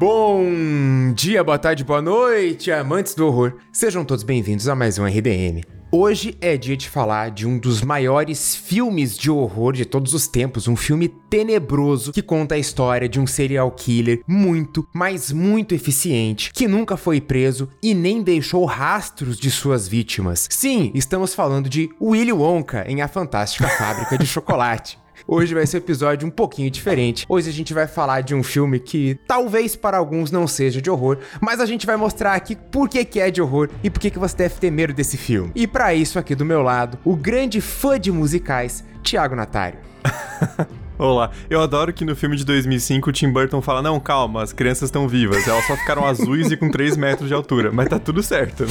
[0.00, 3.58] Bom dia, boa tarde, boa noite, amantes do horror.
[3.70, 5.60] Sejam todos bem-vindos a mais um RDM.
[5.92, 10.26] Hoje é dia de falar de um dos maiores filmes de horror de todos os
[10.26, 15.74] tempos, um filme tenebroso que conta a história de um serial killer muito, mas muito
[15.74, 20.48] eficiente, que nunca foi preso e nem deixou rastros de suas vítimas.
[20.50, 24.98] Sim, estamos falando de Willy Wonka em A Fantástica Fábrica de Chocolate.
[25.32, 27.24] Hoje vai ser um episódio um pouquinho diferente.
[27.28, 30.90] Hoje a gente vai falar de um filme que talvez para alguns não seja de
[30.90, 34.00] horror, mas a gente vai mostrar aqui por que, que é de horror e por
[34.00, 35.52] que, que você deve ter medo desse filme.
[35.54, 39.78] E para isso, aqui do meu lado, o grande fã de musicais, Thiago Natário.
[40.98, 44.52] Olá, eu adoro que no filme de 2005 o Tim Burton fala: Não, calma, as
[44.52, 48.00] crianças estão vivas, elas só ficaram azuis e com 3 metros de altura, mas tá
[48.00, 48.64] tudo certo.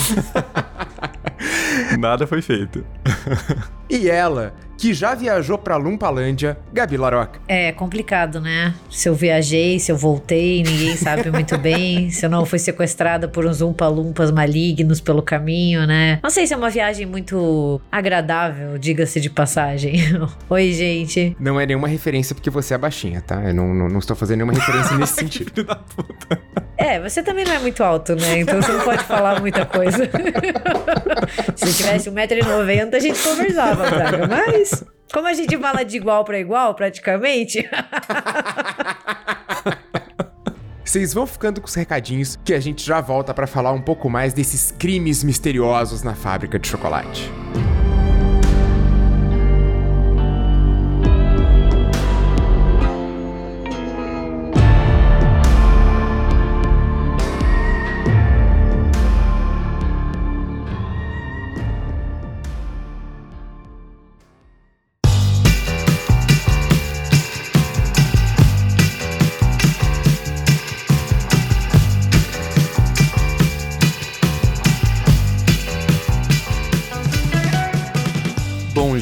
[1.97, 2.85] Nada foi feito.
[3.89, 7.41] e ela, que já viajou pra Lumpalândia, Gabi Laroca.
[7.49, 8.73] É complicado, né?
[8.89, 12.09] Se eu viajei, se eu voltei, ninguém sabe muito bem.
[12.09, 16.19] se eu não fui sequestrada por uns umpa-lumpas malignos pelo caminho, né?
[16.23, 19.95] Não sei se é uma viagem muito agradável, diga-se de passagem.
[20.49, 21.35] Oi, gente.
[21.37, 23.43] Não é nenhuma referência porque você é baixinha, tá?
[23.43, 25.51] Eu não, não, não estou fazendo nenhuma referência nesse sentido.
[25.53, 26.39] Filho da puta.
[26.77, 28.39] É, você também não é muito alto, né?
[28.39, 30.09] Então você não pode falar muita coisa.
[31.57, 34.25] se tivesse 1,90m, a gente conversava, Braga.
[34.25, 34.68] Mas
[35.13, 37.67] como a gente fala de igual para igual, praticamente.
[40.83, 44.09] Vocês vão ficando com os recadinhos que a gente já volta para falar um pouco
[44.09, 47.31] mais desses crimes misteriosos na fábrica de chocolate.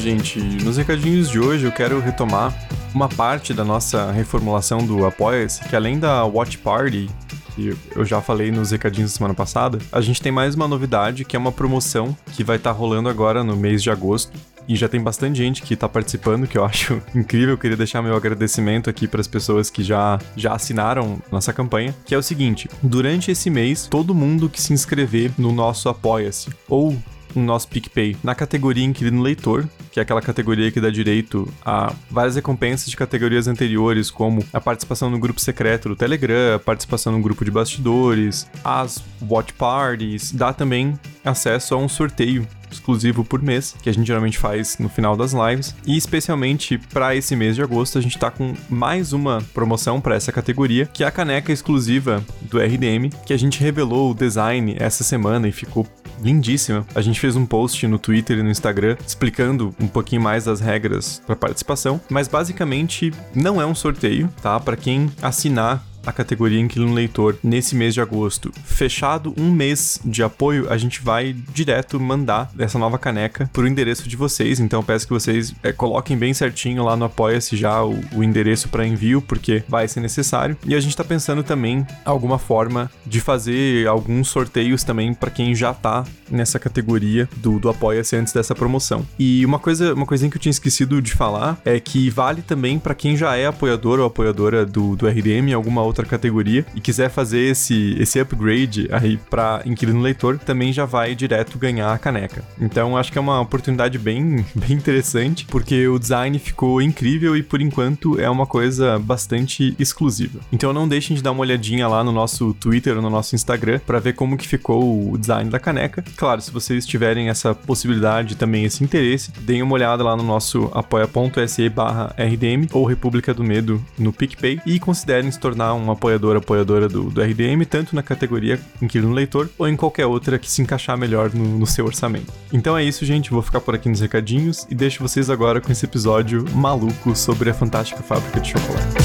[0.08, 2.54] Gente, nos recadinhos de hoje eu quero retomar
[2.94, 7.10] uma parte da nossa reformulação do Apoia-se, que além da Watch Party,
[7.54, 11.26] que eu já falei nos recadinhos da semana passada, a gente tem mais uma novidade,
[11.26, 14.32] que é uma promoção que vai estar tá rolando agora no mês de agosto.
[14.66, 17.50] E já tem bastante gente que está participando, que eu acho incrível.
[17.50, 21.94] Eu queria deixar meu agradecimento aqui para as pessoas que já, já assinaram nossa campanha,
[22.06, 26.50] que é o seguinte: durante esse mês, todo mundo que se inscrever no nosso Apoia-se
[26.68, 26.96] ou
[27.34, 31.92] no nosso PicPay na categoria Inquilino Leitor, que é aquela categoria que dá direito a
[32.10, 37.12] várias recompensas de categorias anteriores, como a participação no grupo secreto do Telegram, a participação
[37.12, 43.42] no grupo de bastidores, as watch parties, dá também acesso a um sorteio exclusivo por
[43.42, 45.74] mês, que a gente geralmente faz no final das lives.
[45.86, 50.14] E especialmente para esse mês de agosto, a gente tá com mais uma promoção para
[50.14, 54.76] essa categoria, que é a caneca exclusiva do RDM, que a gente revelou o design
[54.78, 55.86] essa semana e ficou
[56.22, 56.86] lindíssima.
[56.94, 60.60] A gente fez um post no Twitter e no Instagram explicando um pouquinho mais das
[60.60, 64.58] regras para participação, mas basicamente não é um sorteio, tá?
[64.58, 68.50] Para quem assinar a categoria Inquilino Leitor nesse mês de agosto.
[68.64, 74.08] Fechado um mês de apoio, a gente vai direto mandar essa nova caneca pro endereço
[74.08, 74.58] de vocês.
[74.58, 78.68] Então peço que vocês é, coloquem bem certinho lá no Apoia-se já o, o endereço
[78.68, 80.56] para envio, porque vai ser necessário.
[80.64, 85.54] E a gente tá pensando também alguma forma de fazer alguns sorteios também para quem
[85.54, 89.06] já tá nessa categoria do, do Apoia-se antes dessa promoção.
[89.18, 92.78] E uma coisa, uma coisinha que eu tinha esquecido de falar é que vale também
[92.78, 97.10] para quem já é apoiador ou apoiadora do, do RDM, alguma outra categoria e quiser
[97.10, 102.44] fazer esse, esse upgrade aí para inquilino leitor, também já vai direto ganhar a caneca.
[102.60, 107.42] Então acho que é uma oportunidade bem, bem interessante, porque o design ficou incrível e
[107.42, 110.40] por enquanto é uma coisa bastante exclusiva.
[110.52, 113.80] Então não deixem de dar uma olhadinha lá no nosso Twitter ou no nosso Instagram
[113.86, 116.04] para ver como que ficou o design da caneca.
[116.16, 120.70] Claro, se vocês tiverem essa possibilidade também esse interesse, deem uma olhada lá no nosso
[120.74, 126.36] apoia.se barra RDM ou República do Medo no PicPay e considerem se tornar um apoiador,
[126.36, 130.62] apoiadora do, do RDM, tanto na categoria Inquilino Leitor ou em qualquer outra que se
[130.62, 132.32] encaixar melhor no, no seu orçamento.
[132.52, 133.30] Então é isso, gente.
[133.30, 137.50] Vou ficar por aqui nos recadinhos e deixo vocês agora com esse episódio maluco sobre
[137.50, 138.98] a fantástica fábrica de chocolate.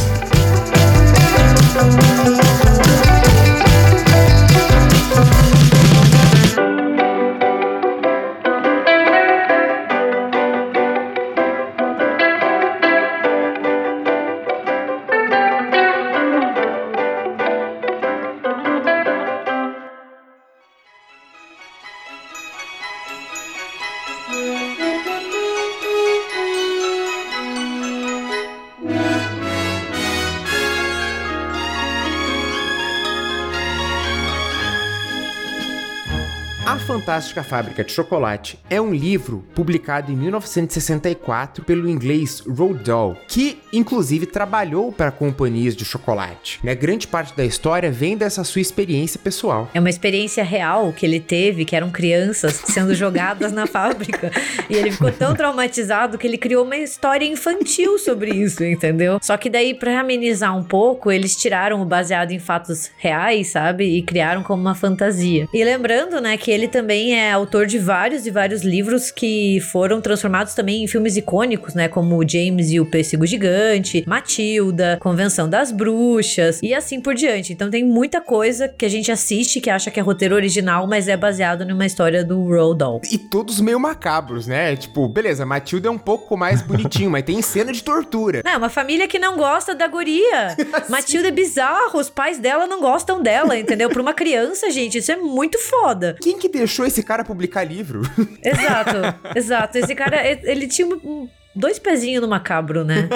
[37.13, 43.59] Fantástica Fábrica de Chocolate é um livro publicado em 1964 pelo inglês Roald Dahl, que
[43.71, 46.59] inclusive trabalhou para companhias de chocolate.
[46.63, 46.73] Né?
[46.73, 49.69] Grande parte da história vem dessa sua experiência pessoal.
[49.75, 54.31] É uma experiência real que ele teve, que eram crianças sendo jogadas na fábrica.
[54.67, 59.19] E ele ficou tão traumatizado que ele criou uma história infantil sobre isso, entendeu?
[59.21, 63.97] Só que daí, para amenizar um pouco, eles tiraram o baseado em fatos reais, sabe?
[63.97, 65.47] E criaram como uma fantasia.
[65.53, 69.99] E lembrando, né, que ele também é autor de vários e vários livros que foram
[69.99, 71.87] transformados também em filmes icônicos, né?
[71.87, 77.51] Como James e o Pêssego Gigante, Matilda, Convenção das Bruxas e assim por diante.
[77.53, 81.07] Então tem muita coisa que a gente assiste que acha que é roteiro original, mas
[81.07, 83.01] é baseado numa história do Roald Dahl.
[83.11, 84.75] E todos meio macabros, né?
[84.75, 88.41] Tipo, beleza, Matilda é um pouco mais bonitinho, mas tem cena de tortura.
[88.45, 90.55] Não, é uma família que não gosta da guria.
[90.89, 93.89] Matilda é bizarro, os pais dela não gostam dela, entendeu?
[93.89, 96.15] Pra uma criança, gente, isso é muito foda.
[96.21, 98.01] Quem que deixou esse cara publicar livro?
[98.43, 98.91] Exato,
[99.35, 99.77] exato.
[99.77, 103.09] Esse cara, ele tinha um dois pezinhos no macabro, né?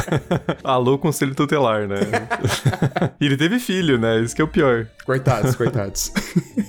[0.62, 1.96] Alô, conselho tutelar, né?
[3.20, 4.20] e ele teve filho, né?
[4.20, 4.86] Isso que é o pior.
[5.04, 6.12] Coitados, coitados.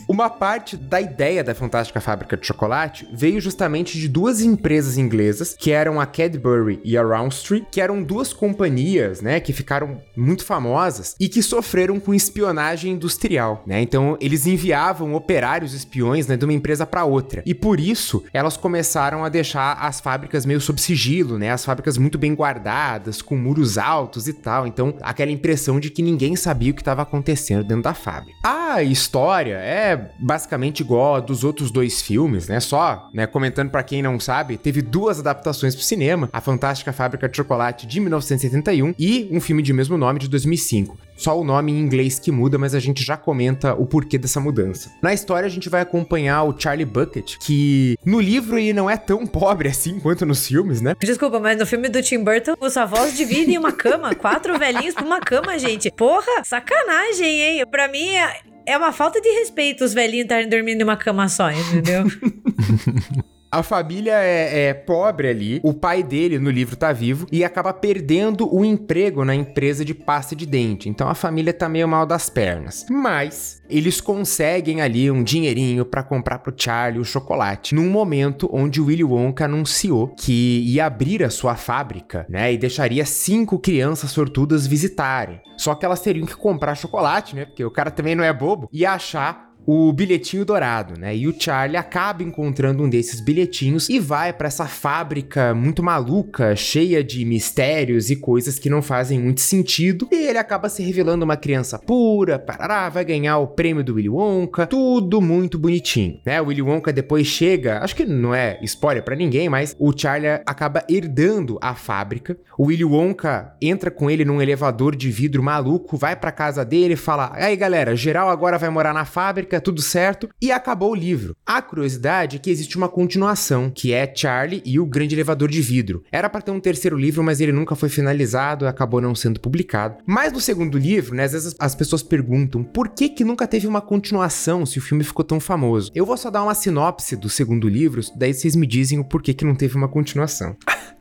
[0.07, 5.55] Uma parte da ideia da Fantástica Fábrica de Chocolate veio justamente de duas empresas inglesas,
[5.57, 10.43] que eram a Cadbury e a Roundtree, que eram duas companhias, né, que ficaram muito
[10.45, 13.81] famosas e que sofreram com espionagem industrial, né?
[13.81, 17.41] Então, eles enviavam operários espiões, né, de uma empresa para outra.
[17.45, 21.04] E por isso, elas começaram a deixar as fábricas meio sob sigilo,
[21.37, 21.51] né?
[21.51, 24.65] As fábricas muito bem guardadas, com muros altos e tal.
[24.67, 28.37] Então, aquela impressão de que ninguém sabia o que estava acontecendo dentro da fábrica.
[28.43, 32.59] A história é basicamente igual a dos outros dois filmes, né?
[32.59, 37.29] Só, né, comentando para quem não sabe, teve duas adaptações pro cinema, A Fantástica Fábrica
[37.29, 40.97] de Chocolate de 1971 e um filme de mesmo nome de 2005.
[41.15, 44.39] Só o nome em inglês que muda, mas a gente já comenta o porquê dessa
[44.39, 44.91] mudança.
[45.01, 48.97] Na história a gente vai acompanhar o Charlie Bucket, que no livro ele não é
[48.97, 50.95] tão pobre assim quanto nos filmes, né?
[50.99, 55.05] Desculpa, mas no filme do Tim Burton, os avós dividem uma cama, quatro velhinhos pra
[55.05, 55.91] uma cama, gente.
[55.91, 57.65] Porra, sacanagem, hein?
[57.69, 61.27] Pra mim é, é uma falta de respeito os velhinhos estarem dormindo em uma cama
[61.29, 62.05] só, entendeu?
[63.55, 67.71] A família é, é, pobre ali, o pai dele no livro tá vivo e acaba
[67.71, 70.89] perdendo o emprego na empresa de pasta de dente.
[70.89, 72.85] Então a família tá meio mal das pernas.
[72.89, 78.81] Mas eles conseguem ali um dinheirinho para comprar pro Charlie o chocolate, num momento onde
[78.81, 84.11] o Willy Wonka anunciou que ia abrir a sua fábrica, né, e deixaria cinco crianças
[84.11, 85.39] sortudas visitarem.
[85.57, 88.69] Só que elas teriam que comprar chocolate, né, porque o cara também não é bobo,
[88.71, 91.15] e achar o bilhetinho dourado, né?
[91.15, 96.55] E o Charlie acaba encontrando um desses bilhetinhos e vai para essa fábrica muito maluca,
[96.55, 100.07] cheia de mistérios e coisas que não fazem muito sentido.
[100.11, 104.09] E ele acaba se revelando uma criança pura, parará, vai ganhar o prêmio do Willy
[104.09, 106.41] Wonka, tudo muito bonitinho, né?
[106.41, 110.41] O Willy Wonka depois chega, acho que não é spoiler para ninguém, mas o Charlie
[110.45, 112.37] acaba herdando a fábrica.
[112.57, 116.93] O Willy Wonka entra com ele num elevador de vidro maluco, vai para casa dele
[116.93, 120.91] e fala: "Aí, galera, geral agora vai morar na fábrica fica tudo certo e acabou
[120.91, 121.35] o livro.
[121.45, 125.61] A curiosidade é que existe uma continuação, que é Charlie e o Grande Elevador de
[125.61, 126.03] Vidro.
[126.11, 129.97] Era para ter um terceiro livro, mas ele nunca foi finalizado acabou não sendo publicado.
[130.05, 133.67] Mas no segundo livro, né, às vezes as pessoas perguntam por que que nunca teve
[133.67, 135.91] uma continuação se o filme ficou tão famoso.
[135.95, 139.33] Eu vou só dar uma sinopse do segundo livro, daí vocês me dizem o porquê
[139.33, 140.55] que não teve uma continuação.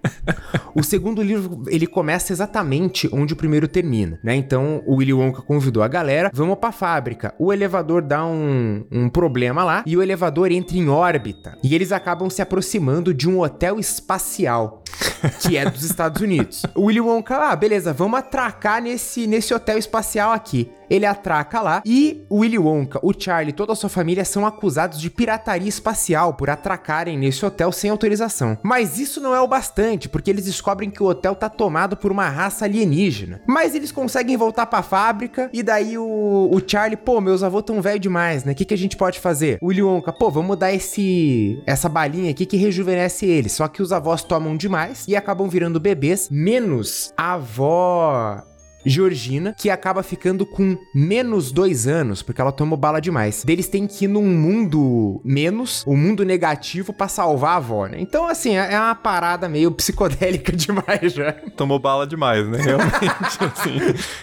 [0.75, 4.35] o segundo livro, ele começa exatamente onde o primeiro termina, né?
[4.35, 7.35] Então, o Willy Wonka convidou a galera, vamos pra fábrica.
[7.39, 11.59] O elevador dá um, um problema lá e o elevador entra em órbita.
[11.63, 14.84] E eles acabam se aproximando de um hotel espacial
[15.41, 16.63] que é dos Estados Unidos.
[16.75, 20.71] O Willy Wonka, ah, beleza, vamos atracar nesse, nesse hotel espacial aqui.
[20.89, 24.47] Ele atraca lá e o Willy Wonka, o Charlie e toda a sua família são
[24.47, 28.59] acusados de pirataria espacial por atracarem nesse hotel sem autorização.
[28.63, 32.13] Mas isso não é o bastante, porque eles descobrem que o hotel tá tomado por
[32.13, 33.41] uma raça alienígena.
[33.47, 37.81] Mas eles conseguem voltar pra fábrica e daí o, o Charlie, pô, meus avôs tão
[37.81, 38.53] velho demais, né?
[38.53, 39.59] O que, que a gente pode fazer?
[39.63, 43.53] O Willy Wonka, pô, vamos dar esse essa balinha aqui que rejuvenesce eles.
[43.53, 48.43] Só que os avós tomam demais e acabam virando bebês, menos a avó
[48.85, 53.43] Georgina, que acaba ficando com menos dois anos, porque ela tomou bala demais.
[53.45, 57.87] Deles têm que ir num mundo menos, o um mundo negativo, para salvar a avó,
[57.87, 57.97] né?
[57.99, 61.33] Então, assim, é, é uma parada meio psicodélica demais já.
[61.57, 62.59] Tomou bala demais, né?
[62.61, 63.79] Realmente, assim.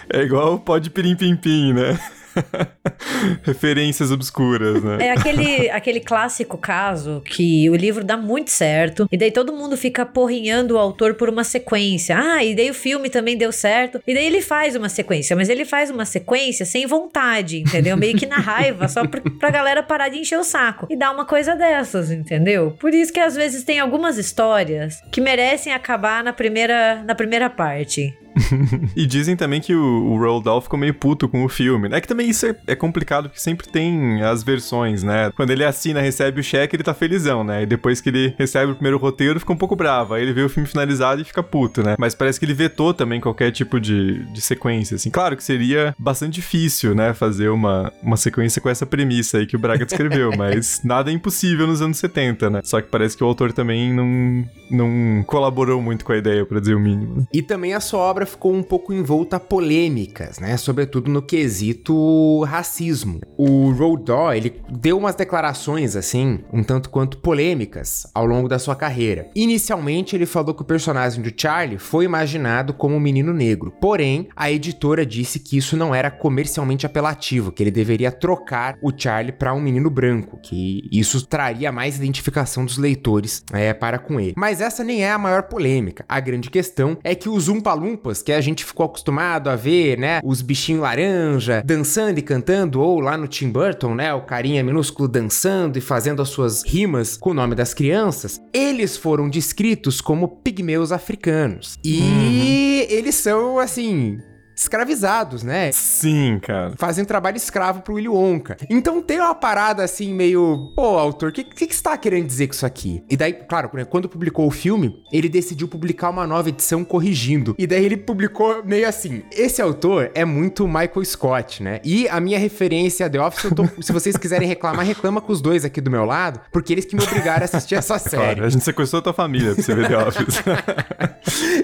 [0.10, 2.00] É igual pode pirim pim pim, né?
[3.44, 4.98] Referências obscuras, né?
[5.08, 9.78] É aquele, aquele clássico caso que o livro dá muito certo, e daí todo mundo
[9.78, 12.18] fica porrinhando o autor por uma sequência.
[12.18, 14.02] Ah, e daí o filme também deu certo.
[14.06, 17.96] E daí ele faz uma sequência, mas ele faz uma sequência sem vontade, entendeu?
[17.98, 20.88] Meio que na raiva, só pra, pra galera parar de encher o saco.
[20.90, 22.72] E dá uma coisa dessas, entendeu?
[22.80, 27.50] Por isso que às vezes tem algumas histórias que merecem acabar na primeira, na primeira
[27.50, 28.14] parte.
[28.96, 31.90] e dizem também que o, o Roald Dahl ficou meio puto com o filme.
[31.92, 35.32] É que também isso é, é, complicado, porque sempre tem as versões, né?
[35.36, 37.64] Quando ele assina, recebe o cheque, ele tá felizão, né?
[37.64, 40.14] E depois que ele recebe o primeiro roteiro, fica um pouco bravo.
[40.14, 41.96] Aí ele vê o filme finalizado e fica puto, né?
[41.98, 45.10] Mas parece que ele vetou também qualquer tipo de, de sequência, assim.
[45.10, 47.14] Claro que seria bastante difícil, né?
[47.14, 51.14] Fazer uma, uma sequência com essa premissa aí que o Braga descreveu, mas nada é
[51.14, 52.62] impossível nos anos 70, né?
[52.64, 56.60] Só que parece que o autor também não, não colaborou muito com a ideia, para
[56.60, 57.18] dizer o mínimo.
[57.18, 57.24] Né?
[57.34, 60.58] E também a sua obra ficou um pouco envolta a polêmicas, né?
[60.58, 63.22] Sobretudo no quesito racismo.
[63.38, 68.76] O Roald ele deu umas declarações assim, um tanto quanto polêmicas ao longo da sua
[68.76, 69.30] carreira.
[69.36, 73.74] Inicialmente, ele falou que o personagem do Charlie foi imaginado como um menino negro.
[73.80, 78.92] Porém, a editora disse que isso não era comercialmente apelativo, que ele deveria trocar o
[78.96, 84.20] Charlie para um menino branco, que isso traria mais identificação dos leitores é, para com
[84.20, 84.34] ele.
[84.36, 86.06] Mas essa nem é a maior polêmica.
[86.08, 90.20] A grande questão é que os Umpalumpas, que a gente ficou acostumado a ver, né,
[90.24, 95.08] os bichinhos laranja dançando e cantando, ou lá no Tim Burton, né, o carinha minúsculo
[95.08, 100.28] dançando e fazendo as suas rimas com o nome das crianças, eles foram descritos como
[100.28, 101.78] pigmeus africanos.
[101.84, 102.98] E uhum.
[102.98, 104.18] eles são, assim,
[104.62, 105.72] escravizados, né?
[105.72, 106.74] Sim, cara.
[106.78, 108.58] Fazem trabalho escravo pro Willy Wonka.
[108.70, 112.28] Então tem uma parada assim meio, pô, autor, o que, que, que você tá querendo
[112.28, 113.04] dizer com isso aqui?
[113.10, 117.56] E daí, claro, né, quando publicou o filme, ele decidiu publicar uma nova edição corrigindo.
[117.58, 121.80] E daí ele publicou meio assim: esse autor é muito Michael Scott, né?
[121.84, 125.42] E a minha referência a The Office, tô, se vocês quiserem reclamar, reclama com os
[125.42, 128.24] dois aqui do meu lado, porque eles que me obrigaram a assistir essa série.
[128.24, 130.44] Claro, a gente sequestrou a tua família pra você ver The Office.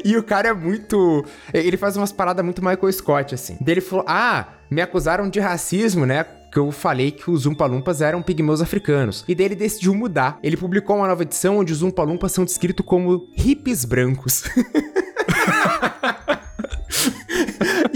[0.03, 1.23] e o cara é muito.
[1.53, 3.57] Ele faz umas paradas muito Michael Michael Scott, assim.
[3.59, 6.25] Dele falou: Ah, me acusaram de racismo, né?
[6.49, 9.25] que eu falei que os Umpalumpas eram pigmeus africanos.
[9.27, 10.39] E daí ele decidiu mudar.
[10.41, 14.45] Ele publicou uma nova edição onde os Umpalumpas são descritos como hippies brancos.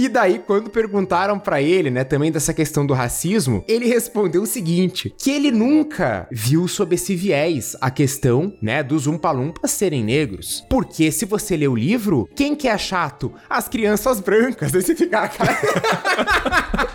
[0.01, 4.47] E daí, quando perguntaram para ele, né, também dessa questão do racismo, ele respondeu o
[4.47, 10.65] seguinte: que ele nunca viu sob esse viés a questão, né, dos Umpalumpas serem negros.
[10.67, 13.31] Porque se você lê o livro, quem que é chato?
[13.47, 14.73] As crianças brancas.
[14.73, 16.90] Aí você fica, cara.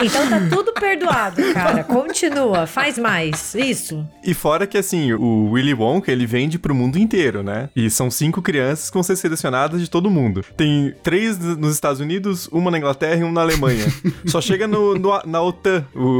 [0.00, 1.84] Então tá tudo perdoado, cara.
[1.84, 3.54] Continua, faz mais.
[3.54, 4.06] Isso.
[4.22, 7.68] E fora que, assim, o Willy Wonka, ele vende pro mundo inteiro, né?
[7.74, 10.44] E são cinco crianças que vão ser selecionadas de todo mundo.
[10.56, 13.86] Tem três nos Estados Unidos, uma na Inglaterra e uma na Alemanha.
[14.26, 16.18] Só chega no, no na OTAN o,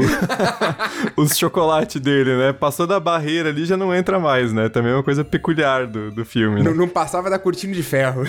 [1.21, 2.53] os chocolates dele, né?
[2.53, 4.69] Passou da barreira ali, já não entra mais, né?
[4.69, 6.69] Também é uma coisa peculiar do, do filme, né?
[6.69, 8.23] Não, não passava da cortina de ferro.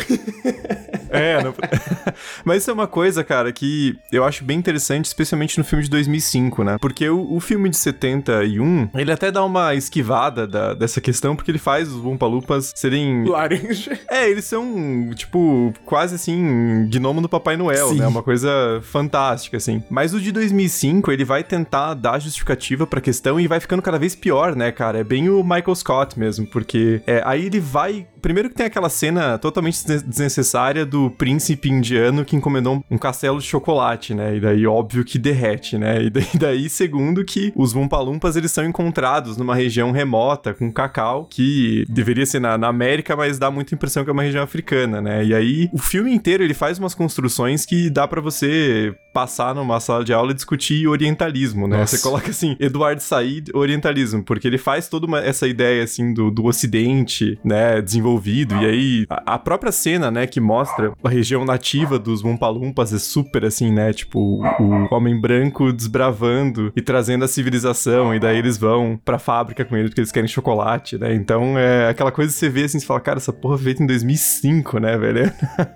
[1.11, 1.55] É, não...
[2.45, 5.91] mas isso é uma coisa, cara, que eu acho bem interessante, especialmente no filme de
[5.91, 6.77] 2005, né?
[6.79, 11.51] Porque o, o filme de 71, ele até dá uma esquivada da, dessa questão, porque
[11.51, 13.25] ele faz os Lupas serem...
[13.29, 13.99] Laranja.
[14.11, 18.01] É, eles são, tipo, quase assim, gnomo do Papai Noel, Sim.
[18.01, 18.07] né?
[18.07, 18.51] Uma coisa
[18.83, 19.83] fantástica, assim.
[19.89, 23.99] Mas o de 2005, ele vai tentar dar justificativa pra questão e vai ficando cada
[23.99, 24.99] vez pior, né, cara?
[24.99, 28.07] É bem o Michael Scott mesmo, porque é, aí ele vai...
[28.21, 33.39] Primeiro que tem aquela cena totalmente desnecessária do do príncipe indiano que encomendou um castelo
[33.39, 34.37] de chocolate, né?
[34.37, 35.99] E daí, óbvio que derrete, né?
[36.35, 41.85] E daí, segundo, que os Wumpalumpas, eles são encontrados numa região remota, com cacau, que
[41.89, 45.25] deveria ser na, na América, mas dá muita impressão que é uma região africana, né?
[45.25, 49.81] E aí, o filme inteiro, ele faz umas construções que dá para você passar numa
[49.81, 51.79] sala de aula e discutir orientalismo, né?
[51.79, 51.97] Nossa.
[51.97, 56.31] Você coloca assim, Eduardo Said, orientalismo, porque ele faz toda uma, essa ideia, assim, do,
[56.31, 61.45] do ocidente, né, desenvolvido, e aí a, a própria cena, né, que mostra a região
[61.45, 63.93] nativa dos Wumpalumpas é super assim, né?
[63.93, 69.65] Tipo, o homem branco desbravando e trazendo a civilização, e daí eles vão pra fábrica
[69.65, 71.15] com ele porque eles querem chocolate, né?
[71.15, 73.83] Então é aquela coisa que você vê assim, você fala, cara, essa porra foi feita
[73.83, 75.33] em 2005, né, velho?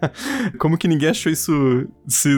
[0.59, 1.53] Como que ninguém achou isso,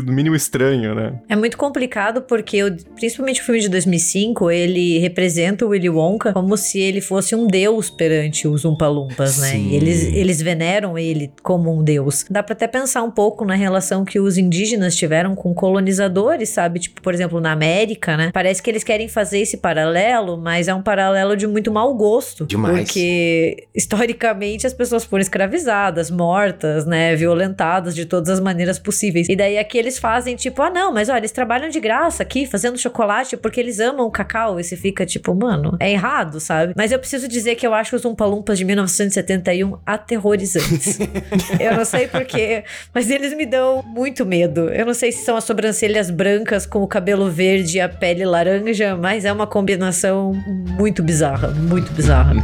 [0.04, 1.20] no mínimo estranho, né?
[1.28, 2.58] É muito complicado porque,
[2.94, 7.46] principalmente o filme de 2005, ele representa o Willy Wonka como se ele fosse um
[7.46, 9.58] deus perante os Umpalumpas, né?
[9.58, 12.24] E eles, eles veneram ele como um deus.
[12.30, 16.80] Dá pra até pensar um pouco na relação que os indígenas tiveram com colonizadores, sabe?
[16.80, 18.30] Tipo, por exemplo, na América, né?
[18.32, 22.46] Parece que eles querem fazer esse paralelo, mas é um paralelo de muito mau gosto.
[22.46, 22.84] Demais.
[22.84, 27.14] Porque, historicamente, as pessoas foram escravizadas, mortas, né?
[27.14, 29.28] Violentadas de todas as maneiras possíveis.
[29.28, 32.46] E daí aqui eles fazem, tipo, ah, não, mas olha, eles trabalham de graça aqui,
[32.46, 34.58] fazendo chocolate, porque eles amam o cacau.
[34.58, 36.74] E você fica, tipo, mano, é errado, sabe?
[36.76, 40.98] Mas eu preciso dizer que eu acho os Umpa Lumpas de 1971 aterrorizantes.
[41.60, 44.70] eu não sei porquê, mas eles me dão muito medo.
[44.70, 48.26] Eu não sei se são as sobrancelhas brancas com o cabelo verde e a pele
[48.26, 50.32] laranja, mas é uma combinação
[50.78, 52.34] muito bizarra, muito bizarra.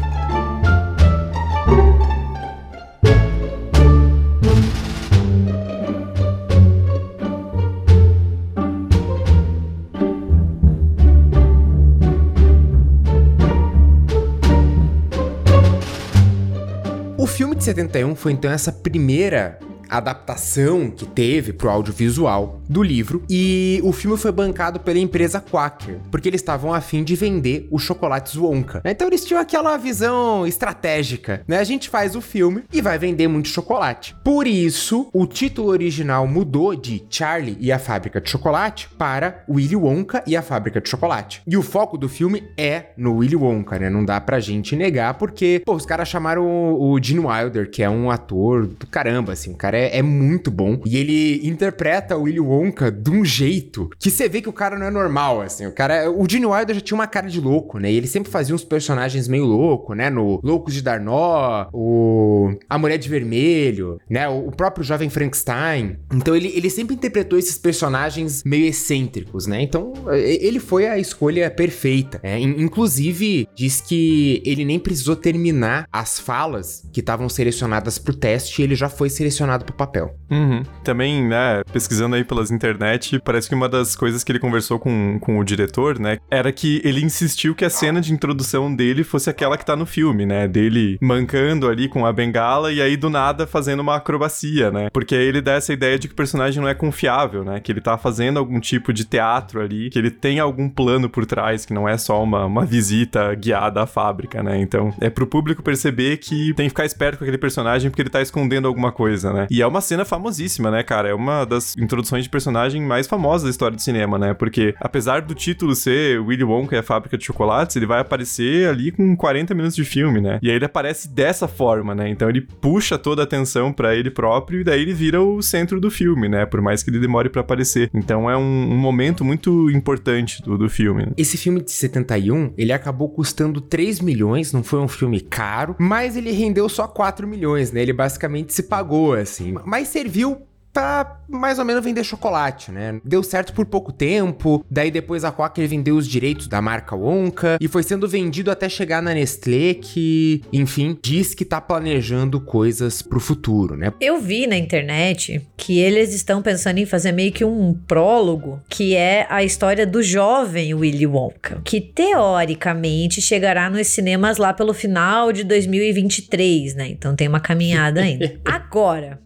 [17.18, 19.58] O filme de 71 foi então essa primeira
[19.90, 25.98] adaptação que teve pro audiovisual do livro e o filme foi bancado pela empresa Quaker,
[26.10, 28.80] porque eles estavam afim de vender os chocolates Wonka.
[28.84, 31.58] Então eles tinham aquela visão estratégica, né?
[31.58, 34.14] A gente faz o filme e vai vender muito chocolate.
[34.24, 39.76] Por isso, o título original mudou de Charlie e a Fábrica de Chocolate para Willy
[39.76, 41.42] Wonka e a Fábrica de Chocolate.
[41.46, 43.90] E o foco do filme é no Willy Wonka, né?
[43.90, 47.82] Não dá pra gente negar, porque, pô, os caras chamaram o, o Gene Wilder, que
[47.82, 50.80] é um ator do caramba, assim, o cara é, é muito bom.
[50.84, 54.78] E ele interpreta o Willy Wonka de um jeito que você vê que o cara
[54.78, 55.66] não é normal, assim.
[55.66, 56.10] O cara.
[56.10, 57.90] O Gene Wilder já tinha uma cara de louco, né?
[57.90, 60.10] E ele sempre fazia uns personagens meio louco, né?
[60.10, 62.52] No Loucos de Darnó, o.
[62.68, 64.28] A Mulher de Vermelho, né?
[64.28, 65.96] O, o próprio Jovem Frankenstein.
[66.12, 69.62] Então ele, ele sempre interpretou esses personagens meio excêntricos, né?
[69.62, 72.20] Então ele foi a escolha perfeita.
[72.22, 72.38] né?
[72.38, 78.62] In- Inclusive, diz que ele nem precisou terminar as falas que estavam selecionadas pro teste
[78.62, 80.14] ele já foi selecionado pro papel.
[80.30, 80.62] Uhum.
[80.84, 85.18] Também, né, pesquisando aí pelas internet, parece que uma das coisas que ele conversou com,
[85.20, 89.28] com o diretor, né, era que ele insistiu que a cena de introdução dele fosse
[89.28, 93.10] aquela que tá no filme, né, dele mancando ali com a bengala e aí do
[93.10, 96.60] nada fazendo uma acrobacia, né, porque aí ele dá essa ideia de que o personagem
[96.60, 100.10] não é confiável, né, que ele tá fazendo algum tipo de teatro ali, que ele
[100.10, 104.42] tem algum plano por trás, que não é só uma, uma visita guiada à fábrica,
[104.42, 108.02] né, então é pro público perceber que tem que ficar esperto com aquele personagem porque
[108.02, 111.08] ele tá escondendo alguma coisa, né, e é uma cena famosíssima, né, cara?
[111.08, 114.34] É uma das introduções de personagem mais famosas da história do cinema, né?
[114.34, 118.68] Porque apesar do título ser Willy Wonka e a Fábrica de Chocolates, ele vai aparecer
[118.68, 120.38] ali com 40 minutos de filme, né?
[120.42, 122.08] E aí ele aparece dessa forma, né?
[122.08, 125.80] Então ele puxa toda a atenção pra ele próprio e daí ele vira o centro
[125.80, 126.46] do filme, né?
[126.46, 127.90] Por mais que ele demore pra aparecer.
[127.94, 128.40] Então é um,
[128.72, 131.06] um momento muito importante do, do filme.
[131.06, 131.12] né?
[131.16, 136.16] Esse filme de 71, ele acabou custando 3 milhões, não foi um filme caro, mas
[136.16, 137.82] ele rendeu só 4 milhões, né?
[137.82, 139.49] Ele basicamente se pagou, assim.
[139.64, 143.00] Mas serviu pra mais ou menos vender chocolate, né?
[143.04, 147.56] Deu certo por pouco tempo, daí depois a Quaker vendeu os direitos da marca Wonka
[147.60, 153.02] e foi sendo vendido até chegar na Nestlé que, enfim, diz que tá planejando coisas
[153.02, 153.92] pro futuro, né?
[154.00, 158.96] Eu vi na internet que eles estão pensando em fazer meio que um prólogo, que
[158.96, 165.32] é a história do jovem Willy Wonka, que teoricamente chegará nos cinemas lá pelo final
[165.32, 166.88] de 2023, né?
[166.88, 168.38] Então tem uma caminhada ainda.
[168.44, 169.20] Agora,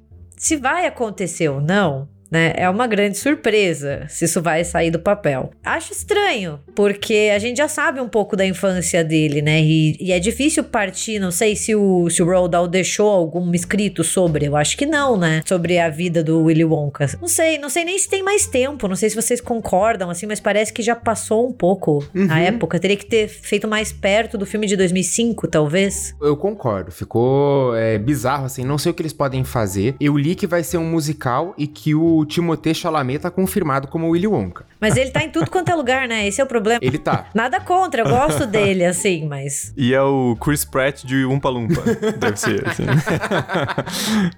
[0.44, 2.52] se vai acontecer ou não, né?
[2.56, 5.52] É uma grande surpresa se isso vai sair do papel.
[5.64, 9.62] Acho estranho, porque a gente já sabe um pouco da infância dele, né?
[9.62, 13.54] E, e é difícil partir, não sei se o, se o Roald Dahl deixou algum
[13.54, 15.42] escrito sobre, eu acho que não, né?
[15.46, 17.06] Sobre a vida do Willy Wonka.
[17.20, 20.26] Não sei, não sei nem se tem mais tempo, não sei se vocês concordam, assim,
[20.26, 22.80] mas parece que já passou um pouco a época.
[22.80, 26.16] Teria que ter feito mais perto do filme de 2005, talvez.
[26.20, 29.94] Eu concordo, ficou é, bizarro assim, não sei o que eles podem fazer.
[30.00, 34.08] Eu li que vai ser um musical e que o Timothée Chalamet tá confirmado como
[34.10, 34.64] Willy Wonka.
[34.80, 36.26] Mas ele tá em tudo quanto é lugar, né?
[36.26, 36.80] Esse é o problema.
[36.82, 37.26] Ele tá.
[37.34, 39.72] Nada contra, eu gosto dele, assim, mas.
[39.76, 41.82] E é o Chris Pratt de Umpa Lumpa.
[42.18, 42.84] Deve ser, assim.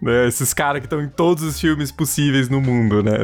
[0.00, 3.18] Né, Esses caras que estão em todos os filmes possíveis no mundo, né?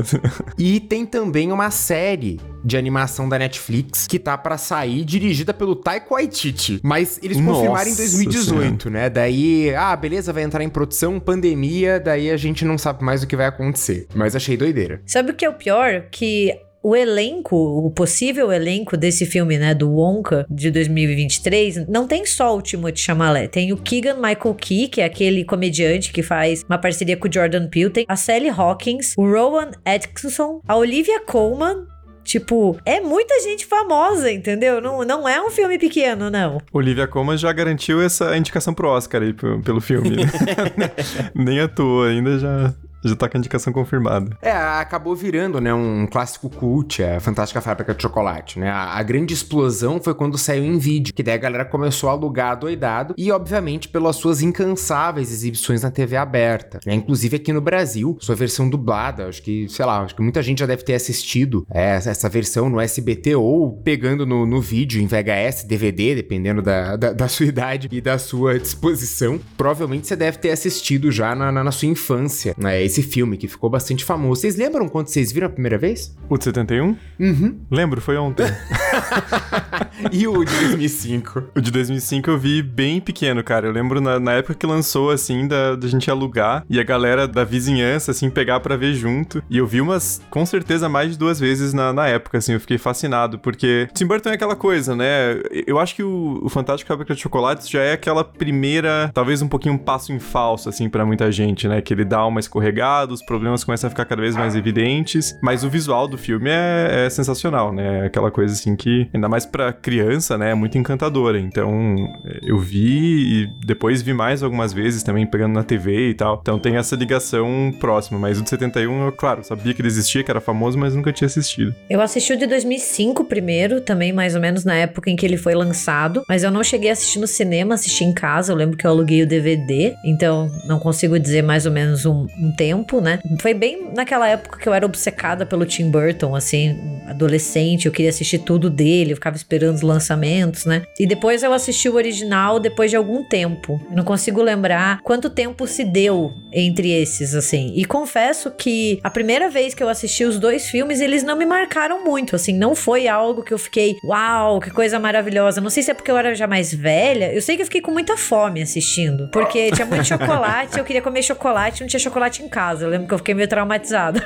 [0.58, 5.74] E tem também uma série de animação da Netflix que tá pra sair, dirigida pelo
[5.74, 6.80] Taika Waititi.
[6.82, 9.10] Mas eles confirmaram em Nossa 2018, né?
[9.10, 13.26] Daí, ah, beleza, vai entrar em produção, pandemia, daí a gente não sabe mais o
[13.26, 14.06] que vai acontecer.
[14.14, 15.00] Mas achei doideira.
[15.06, 16.06] Sabe o que é o pior?
[16.10, 22.26] Que o elenco, o possível elenco desse filme, né, do Wonka de 2023, não tem
[22.26, 26.64] só o Timothée Chalamet, tem o Keegan Michael Key, que é aquele comediante que faz
[26.68, 31.20] uma parceria com o Jordan Peele, tem a Sally Hawkins, o Rowan Atkinson, a Olivia
[31.20, 31.86] Colman,
[32.24, 34.80] Tipo, é muita gente famosa, entendeu?
[34.80, 36.58] Não, não é um filme pequeno, não.
[36.72, 40.10] Olivia Colman já garantiu essa indicação pro Oscar aí pelo filme.
[40.10, 40.22] né?
[41.34, 42.72] Nem à toa, ainda já
[43.04, 44.36] Já tá com a indicação confirmada.
[44.40, 48.70] É, acabou virando, né, um clássico cult, a Fantástica Fábrica de Chocolate, né?
[48.70, 52.12] A, a, grande explosão foi quando saiu em vídeo, que daí a galera começou a
[52.12, 56.94] alugar doidado e, obviamente, pelas suas incansáveis exibições na TV aberta, né?
[56.94, 60.60] Inclusive aqui no Brasil, sua versão dublada, acho que, sei lá, acho que muita gente
[60.60, 65.06] já deve ter assistido é, essa versão no SBT ou pegando no, no vídeo em
[65.06, 69.40] VHS, DVD, dependendo da, da, da, sua idade e da sua disposição.
[69.56, 72.82] Provavelmente você deve ter assistido já na, na, na sua infância, né?
[72.92, 74.42] Esse filme que ficou bastante famoso.
[74.42, 76.14] Vocês lembram quando vocês viram a primeira vez?
[76.28, 76.94] O de 71?
[77.18, 77.58] Uhum.
[77.70, 78.44] Lembro, foi ontem.
[80.10, 81.44] e o de 2005?
[81.56, 83.66] O de 2005 eu vi bem pequeno, cara.
[83.66, 87.28] Eu lembro na, na época que lançou, assim, da, da gente alugar e a galera
[87.28, 89.42] da vizinhança, assim, pegar para ver junto.
[89.48, 92.52] E eu vi umas, com certeza, mais de duas vezes na, na época, assim.
[92.52, 95.40] Eu fiquei fascinado, porque Tim Burton é aquela coisa, né?
[95.66, 99.48] Eu acho que o, o Fantástico Fábrica de Chocolates já é aquela primeira, talvez um
[99.48, 101.80] pouquinho um passo em falso, assim, para muita gente, né?
[101.80, 105.64] Que ele dá uma escorregada, os problemas começam a ficar cada vez mais evidentes, mas
[105.64, 108.00] o visual do filme é, é sensacional, né?
[108.00, 109.91] É aquela coisa, assim, que, ainda mais pra criança,
[110.38, 110.50] né?
[110.50, 111.38] É muito encantadora.
[111.38, 111.96] Então,
[112.42, 116.38] eu vi e depois vi mais algumas vezes também, pegando na TV e tal.
[116.40, 120.22] Então tem essa ligação próxima, mas o de 71, eu, claro, sabia que ele existia,
[120.22, 121.74] que era famoso, mas nunca tinha assistido.
[121.88, 125.36] Eu assisti o de 2005 primeiro, também mais ou menos na época em que ele
[125.36, 128.76] foi lançado, mas eu não cheguei a assistir no cinema, assisti em casa, eu lembro
[128.76, 133.00] que eu aluguei o DVD, então não consigo dizer mais ou menos um, um tempo,
[133.00, 133.18] né?
[133.40, 138.10] Foi bem naquela época que eu era obcecada pelo Tim Burton, assim, adolescente, eu queria
[138.10, 140.82] assistir tudo dele, eu ficava esperando os lançamentos, né?
[140.98, 143.80] E depois eu assisti o original depois de algum tempo.
[143.90, 147.72] Não consigo lembrar quanto tempo se deu entre esses, assim.
[147.74, 151.46] E confesso que a primeira vez que eu assisti os dois filmes, eles não me
[151.46, 155.60] marcaram muito, assim, não foi algo que eu fiquei, uau, que coisa maravilhosa.
[155.60, 157.80] Não sei se é porque eu era já mais velha, eu sei que eu fiquei
[157.80, 162.42] com muita fome assistindo, porque tinha muito chocolate, eu queria comer chocolate, não tinha chocolate
[162.42, 162.84] em casa.
[162.84, 164.22] Eu lembro que eu fiquei meio traumatizada.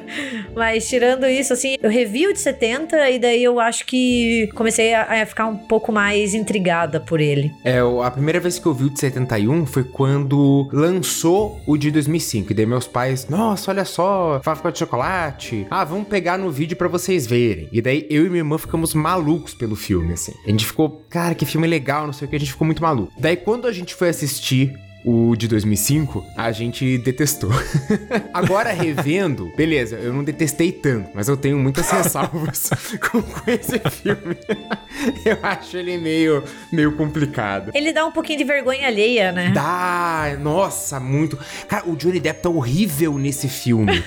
[0.54, 4.89] Mas tirando isso, assim, eu revi o de 70 e daí eu acho que comecei
[4.94, 7.52] a, a, ficar um pouco mais intrigada por ele.
[7.64, 11.90] É, a primeira vez que eu vi o de 71 foi quando lançou o de
[11.90, 12.52] 2005.
[12.52, 15.66] E daí meus pais, nossa, olha só, fábrica de chocolate.
[15.70, 17.68] Ah, vamos pegar no vídeo para vocês verem.
[17.72, 20.32] E daí eu e minha irmã ficamos malucos pelo filme, assim.
[20.44, 22.82] A gente ficou, cara, que filme legal, não sei o que, a gente ficou muito
[22.82, 23.12] maluco.
[23.18, 24.74] Daí quando a gente foi assistir
[25.04, 27.50] o de 2005, a gente detestou.
[28.32, 32.70] Agora, revendo, beleza, eu não detestei tanto, mas eu tenho muitas ressalvas
[33.10, 34.36] com, com, esse filme.
[35.24, 37.70] eu acho ele meio, meio complicado.
[37.74, 39.52] Ele dá um pouquinho de vergonha alheia, né?
[39.54, 41.38] Dá, nossa, muito.
[41.66, 44.02] Cara, o Johnny Depp tá horrível nesse filme.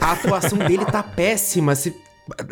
[0.00, 1.74] A atuação dele tá péssima.
[1.74, 2.03] Se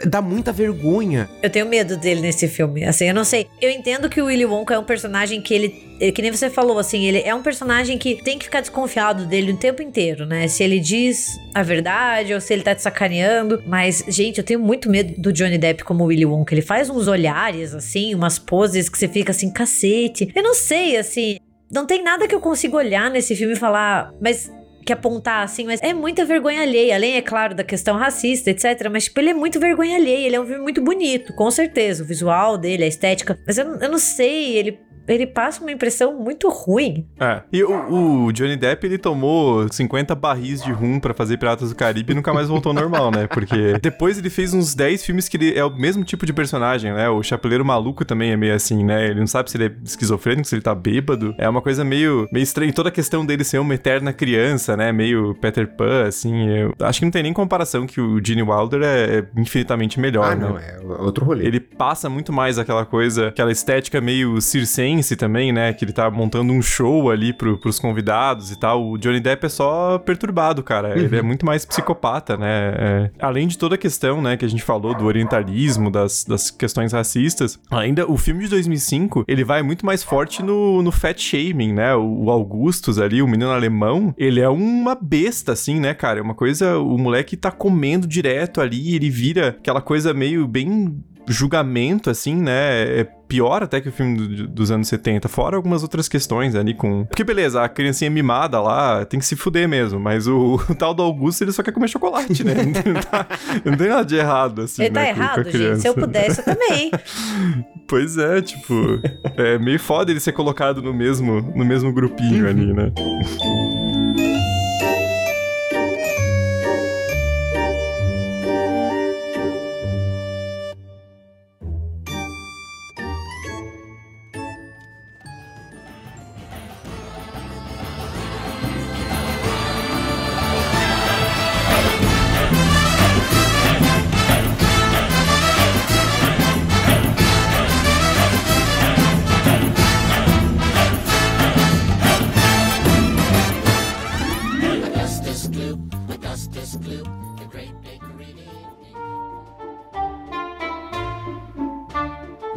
[0.06, 1.28] dá muita vergonha.
[1.42, 2.84] Eu tenho medo dele nesse filme.
[2.84, 3.46] Assim, eu não sei.
[3.60, 5.92] Eu entendo que o Willy Wonka é um personagem que ele.
[6.12, 9.52] Que nem você falou, assim, ele é um personagem que tem que ficar desconfiado dele
[9.52, 10.48] o tempo inteiro, né?
[10.48, 13.62] Se ele diz a verdade ou se ele tá te sacaneando.
[13.66, 16.54] Mas, gente, eu tenho muito medo do Johnny Depp como Willy Wonka.
[16.54, 20.30] Ele faz uns olhares, assim, umas poses que você fica assim, cacete.
[20.34, 21.38] Eu não sei, assim.
[21.70, 24.52] Não tem nada que eu consiga olhar nesse filme e falar, mas
[24.84, 26.94] que apontar assim, mas é muita vergonha alheia.
[26.94, 28.88] Além, é claro, da questão racista, etc.
[28.90, 30.26] Mas, tipo, ele é muito vergonha alheia.
[30.26, 32.02] Ele é um filme muito bonito, com certeza.
[32.02, 33.38] O visual dele, a estética.
[33.46, 37.06] Mas eu, eu não sei, ele ele passa uma impressão muito ruim.
[37.18, 37.42] É.
[37.52, 41.74] E o, o, Johnny Depp, ele tomou 50 barris de rum para fazer Piratas do
[41.74, 43.26] Caribe e nunca mais voltou ao normal, né?
[43.26, 46.92] Porque depois ele fez uns 10 filmes que ele é o mesmo tipo de personagem,
[46.92, 47.08] né?
[47.08, 49.06] O Chapeleiro Maluco também é meio assim, né?
[49.06, 51.34] Ele não sabe se ele é esquizofrênico, se ele tá bêbado.
[51.38, 52.72] É uma coisa meio, meio estranha.
[52.72, 54.92] Toda a questão dele ser uma eterna criança, né?
[54.92, 56.48] Meio Peter Pan, assim.
[56.48, 60.32] Eu acho que não tem nem comparação que o Gene Wilder é, é infinitamente melhor,
[60.32, 60.48] ah, né?
[60.48, 61.46] não, é outro rolê.
[61.46, 65.72] Ele passa muito mais aquela coisa, aquela estética meio circense também, né?
[65.72, 68.86] Que ele tá montando um show ali pro, pros convidados e tal.
[68.86, 70.88] O Johnny Depp é só perturbado, cara.
[70.88, 70.96] Uhum.
[70.96, 72.74] Ele é muito mais psicopata, né?
[72.76, 76.50] É, além de toda a questão, né, que a gente falou do orientalismo, das, das
[76.50, 81.18] questões racistas, ainda o filme de 2005, ele vai muito mais forte no, no fat
[81.20, 81.94] shaming, né?
[81.94, 86.18] O, o Augustus ali, o menino alemão, ele é uma besta, assim, né, cara?
[86.18, 91.02] É uma coisa, o moleque tá comendo direto ali, ele vira aquela coisa meio bem
[91.26, 93.00] julgamento, assim, né?
[93.00, 96.74] É pior até que o filme do, dos anos 70, fora algumas outras questões ali
[96.74, 97.06] com.
[97.06, 100.92] Porque beleza, a criancinha mimada lá tem que se fuder mesmo, mas o, o tal
[100.92, 102.54] do Augusto ele só quer comer chocolate, né?
[102.92, 103.26] Não, tá,
[103.64, 104.82] não tem nada de errado, assim.
[104.82, 105.80] Ele tá né, errado, gente.
[105.80, 106.90] Se eu pudesse, eu também.
[107.86, 109.00] pois é, tipo,
[109.36, 112.92] é meio foda ele ser colocado no mesmo, no mesmo grupinho ali, né?